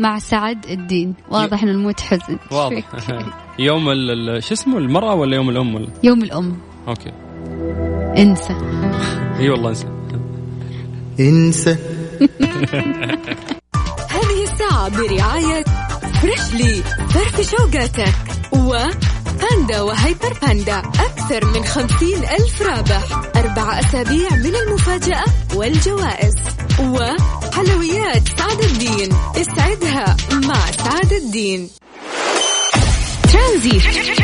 مع 0.00 0.18
سعد 0.18 0.66
الدين. 0.66 1.14
واضح 1.30 1.62
ان 1.62 1.68
الموت 1.68 2.00
حزن. 2.00 2.38
واضح. 2.52 2.84
يوم 3.58 3.84
شو 4.40 4.54
اسمه 4.54 4.78
المرأة 4.78 5.14
ولا 5.14 5.36
يوم 5.36 5.50
الأم 5.50 5.74
ولا؟ 5.74 5.88
يوم 6.02 6.22
الأم. 6.22 6.58
okay. 6.88 7.12
انسى. 8.18 8.56
اي 9.38 9.50
والله 9.50 9.70
انسى. 9.70 9.86
انسى. 11.20 11.76
هذه 14.16 14.42
الساعة 14.42 14.88
برعاية 14.88 15.64
Freshly 16.22 16.82
فرفش 17.10 17.50
أوقاتك. 17.50 18.14
و 18.52 18.76
باندا 19.40 19.80
و 19.80 19.90
Hyper 19.90 20.38
Panda. 20.42 20.78
أكثر 20.78 21.44
من 21.46 21.64
خمسين 21.64 22.18
ألف 22.18 22.62
رابح. 22.62 23.22
أربع 23.36 23.80
أسابيع 23.80 24.30
من 24.30 24.56
المفاجأة 24.56 25.24
والجوائز. 25.54 26.34
وحلويات 26.80 28.28
سعد 28.38 28.60
الدين. 28.60 29.08
اسعدها 29.36 30.16
مع 30.32 30.70
سعد 30.70 31.12
الدين. 31.12 31.68
ترانزيت. 33.32 34.23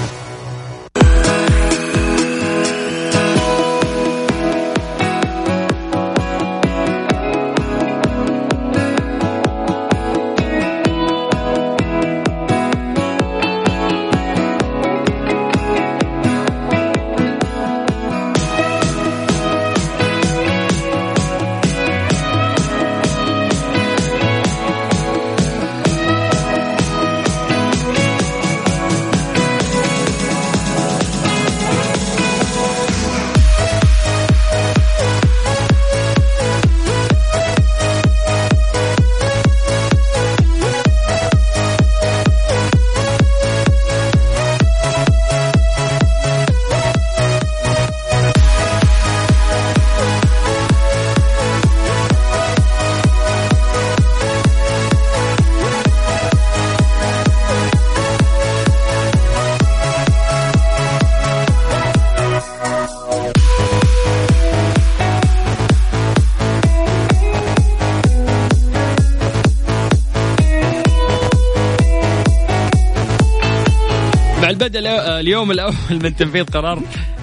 اليوم 75.21 75.51
الأول 75.51 75.73
من 75.91 76.15
تنفيذ 76.15 76.43
قرار. 76.43 76.81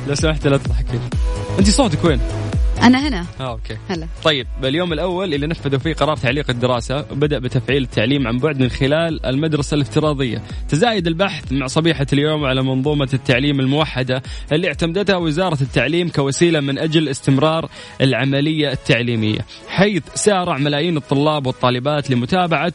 لو 0.09 0.15
سمحت 0.15 0.47
لا 0.47 0.57
تضحكين 0.57 1.01
أنت 1.59 1.71
صوتك 1.71 2.05
وين؟ 2.05 2.21
أنا 2.83 3.09
هنا. 3.09 3.27
آه 3.41 3.51
أوكي. 3.51 3.77
هلا. 3.89 4.07
طيب 4.25 4.47
اليوم 4.65 4.93
الأول 4.93 5.35
اللي 5.35 5.47
نفذوا 5.47 5.79
فيه 5.79 5.95
قرار 5.95 6.17
تعليق 6.17 6.51
الدراسة 6.51 7.01
بدأ 7.01 7.39
بتفعيل 7.39 7.83
التعليم 7.83 8.27
عن 8.27 8.39
بعد 8.39 8.61
من 8.61 8.69
خلال 8.69 9.27
المدرسة 9.27 9.75
الافتراضية. 9.75 10.43
تزايد 10.69 11.07
البحث 11.07 11.53
مع 11.53 11.67
صبيحة 11.67 12.07
اليوم 12.13 12.45
على 12.45 12.63
منظومة 12.63 13.09
التعليم 13.15 13.61
الموحدة 13.61 14.23
اللي 14.53 14.69
اعتمدتها 14.69 15.17
وزارة 15.17 15.59
التعليم 15.61 16.09
كوسيلة 16.09 16.61
من 16.61 16.79
أجل 16.79 17.09
استمرار 17.09 17.69
العملية 18.01 18.73
التعليمية. 18.73 19.41
حيث 19.69 20.03
سارع 20.15 20.59
ملايين 20.59 20.97
الطلاب 20.97 21.47
والطالبات 21.47 22.11
لمتابعة 22.11 22.75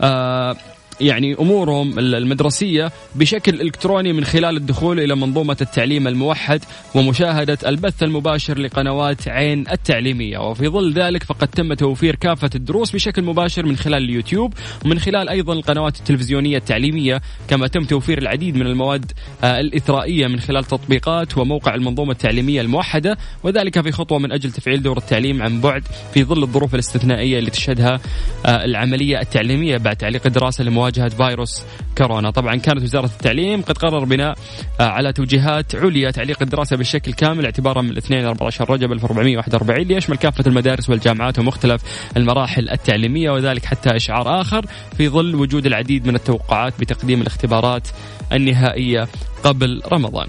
آه 0.00 0.56
يعني 1.00 1.34
أمورهم 1.34 1.98
المدرسية 1.98 2.92
بشكل 3.14 3.60
إلكتروني 3.60 4.12
من 4.12 4.24
خلال 4.24 4.56
الدخول 4.56 5.00
إلى 5.00 5.14
منظومة 5.14 5.56
التعليم 5.60 6.08
الموحد 6.08 6.64
ومشاهدة 6.94 7.58
البث 7.66 8.02
المباشر 8.02 8.58
لقنوات 8.58 9.28
عين 9.28 9.64
التعليمية. 9.68 10.38
وفي 10.38 10.68
ظل 10.68 10.92
ذلك 10.92 11.22
فقد 11.22 11.48
تم 11.48 11.74
توفير 11.74 12.14
كافة 12.14 12.50
الدروس 12.54 12.90
بشكل 12.90 13.22
مباشر 13.22 13.66
من 13.66 13.76
خلال 13.76 14.02
اليوتيوب 14.02 14.54
ومن 14.84 14.98
خلال 14.98 15.28
أيضا 15.28 15.52
القنوات 15.52 15.98
التلفزيونية 15.98 16.56
التعليمية 16.56 17.22
كما 17.48 17.66
تم 17.66 17.84
توفير 17.84 18.18
العديد 18.18 18.56
من 18.56 18.66
المواد 18.66 19.12
آه، 19.44 19.60
الإثرائية 19.60 20.26
من 20.26 20.40
خلال 20.40 20.64
تطبيقات 20.64 21.38
وموقع 21.38 21.74
المنظومة 21.74 22.12
التعليمية 22.12 22.60
الموحدة 22.60 23.18
وذلك 23.42 23.80
في 23.80 23.92
خطوة 23.92 24.18
من 24.18 24.32
أجل 24.32 24.52
تفعيل 24.52 24.82
دور 24.82 24.98
التعليم 24.98 25.42
عن 25.42 25.60
بعد 25.60 25.82
في 26.14 26.24
ظل 26.24 26.42
الظروف 26.42 26.74
الاستثنائية 26.74 27.38
اللي 27.38 27.50
تشهدها 27.50 28.00
آه، 28.46 28.64
العملية 28.64 29.20
التعليمية 29.20 29.76
بعد 29.76 29.96
تعليق 29.96 30.26
الدراسة 30.26 30.62
لمواجهه 30.84 31.08
فيروس 31.08 31.62
كورونا. 31.98 32.30
طبعا 32.30 32.56
كانت 32.56 32.82
وزارة 32.82 33.06
التعليم 33.06 33.62
قد 33.62 33.78
قرر 33.78 34.04
بناء 34.04 34.38
آه، 34.80 34.82
على 34.82 35.12
توجيهات 35.12 35.74
عليا 35.74 36.10
تعليق 36.10 36.42
الدراسة 36.42 36.76
بشكل 36.76 37.12
كامل 37.12 37.44
اعتبارا 37.44 37.82
من 37.82 37.90
الاثنين 37.90 38.24
14 38.24 38.70
رجب 38.70 38.92
1441 38.92 39.86
ليشمل 39.86 40.16
كافة 40.16 40.44
المدارس 40.46 40.90
والجامعات 40.90 41.38
ومختلف 41.38 41.82
المراحل 42.16 42.70
التعليمية 42.70 43.30
وذلك 43.30 43.64
حتى 43.64 43.96
إشعار 43.96 44.40
آخر 44.40 44.66
في 44.96 45.08
ظل 45.08 45.34
وجود 45.34 45.66
العديد 45.66 46.06
من 46.06 46.14
التوقعات 46.14 46.80
بتقديم 46.80 47.20
الاختبارات 47.20 47.88
النهائية 48.32 49.08
قبل 49.44 49.82
رمضان. 49.92 50.28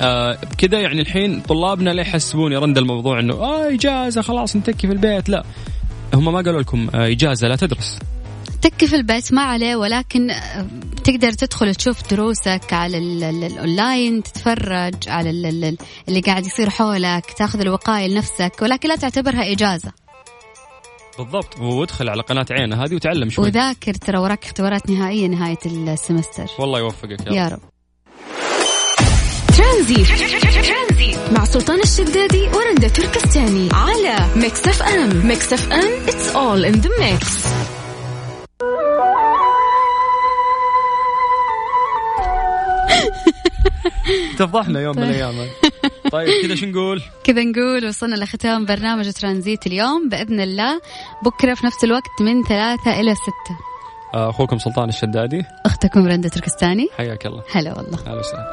آه 0.00 0.38
كذا 0.58 0.80
يعني 0.80 1.00
الحين 1.00 1.40
طلابنا 1.40 1.90
لا 1.90 2.02
يحسبون 2.02 2.52
يا 2.52 2.58
رند 2.58 2.78
الموضوع 2.78 3.20
إنه 3.20 3.34
آه 3.34 3.74
إجازة 3.74 4.22
خلاص 4.22 4.56
نتكي 4.56 4.86
في 4.86 4.92
البيت. 4.92 5.28
لا 5.28 5.44
هم 6.14 6.32
ما 6.32 6.40
قالوا 6.40 6.60
لكم 6.60 6.88
آه 6.94 7.06
إجازة 7.06 7.48
لا 7.48 7.56
تدرس. 7.56 7.98
تكي 8.62 8.86
في 8.86 8.96
البيت 8.96 9.32
ما 9.32 9.42
عليه 9.42 9.76
ولكن 9.76 10.30
آه، 10.30 10.66
تقدر 11.04 11.32
تدخل 11.32 11.74
تشوف 11.74 12.10
دروسك 12.10 12.72
على 12.72 12.98
الاونلاين 12.98 14.22
تتفرج 14.22 14.94
على 15.06 15.30
اللي 16.08 16.20
قاعد 16.26 16.46
يصير 16.46 16.70
حولك 16.70 17.24
تاخذ 17.38 17.60
الوقايه 17.60 18.08
لنفسك 18.08 18.52
ولكن 18.62 18.88
لا 18.88 18.96
تعتبرها 18.96 19.52
إجازة. 19.52 19.92
بالضبط. 21.18 21.58
وادخل 21.58 22.08
على 22.08 22.22
قناة 22.22 22.46
عين 22.50 22.84
هذه 22.84 22.94
وتعلم 22.94 23.30
شوي. 23.30 23.44
وذاكر 23.44 23.94
ترى 23.94 24.18
وراك 24.18 24.44
اختبارات 24.44 24.90
نهائية 24.90 25.26
نهاية 25.26 25.58
ال 25.66 25.74
semester. 25.74 26.46
والله 26.58 26.78
يوفقك 26.78 27.26
يا, 27.26 27.32
يا 27.32 27.48
رب. 27.48 27.60
ترانزيت 29.56 30.04
مع 31.32 31.44
سلطان 31.44 31.80
الشدادي 31.80 32.42
ورندا 32.42 32.88
تركستاني 32.88 33.68
على 33.72 34.26
Mix 34.36 34.68
FM. 34.68 35.26
Mix 35.26 35.52
FM 35.52 36.06
it's 36.06 36.34
all 36.34 36.74
in 36.74 36.80
the 36.80 36.90
mix. 37.00 37.46
تفضحنا 44.40 44.80
يوم 44.80 44.96
من 44.96 45.02
الأيام. 45.02 45.34
طيب 46.12 46.42
كذا 46.42 46.54
شو 46.54 46.66
نقول؟ 46.66 47.02
كذا 47.24 47.44
نقول 47.44 47.88
وصلنا 47.88 48.16
لختام 48.16 48.66
برنامج 48.66 49.12
ترانزيت 49.12 49.66
اليوم. 49.66 50.08
بإذن 50.08 50.40
الله 50.40 50.80
بكرة 51.24 51.54
في 51.54 51.66
نفس 51.66 51.84
الوقت 51.84 52.20
من 52.20 52.42
ثلاثة 52.42 53.00
إلى 53.00 53.14
ستة. 53.14 53.56
أخوكم 54.14 54.58
سلطان 54.58 54.88
الشدادي. 54.88 55.44
أختكم 55.66 56.06
رندا 56.06 56.28
تركستاني. 56.28 56.88
حياك 56.98 57.26
الله. 57.26 57.42
هلا 57.52 57.78
والله. 57.78 57.98
أهلا 57.98 58.18
وسهلا. 58.18 58.48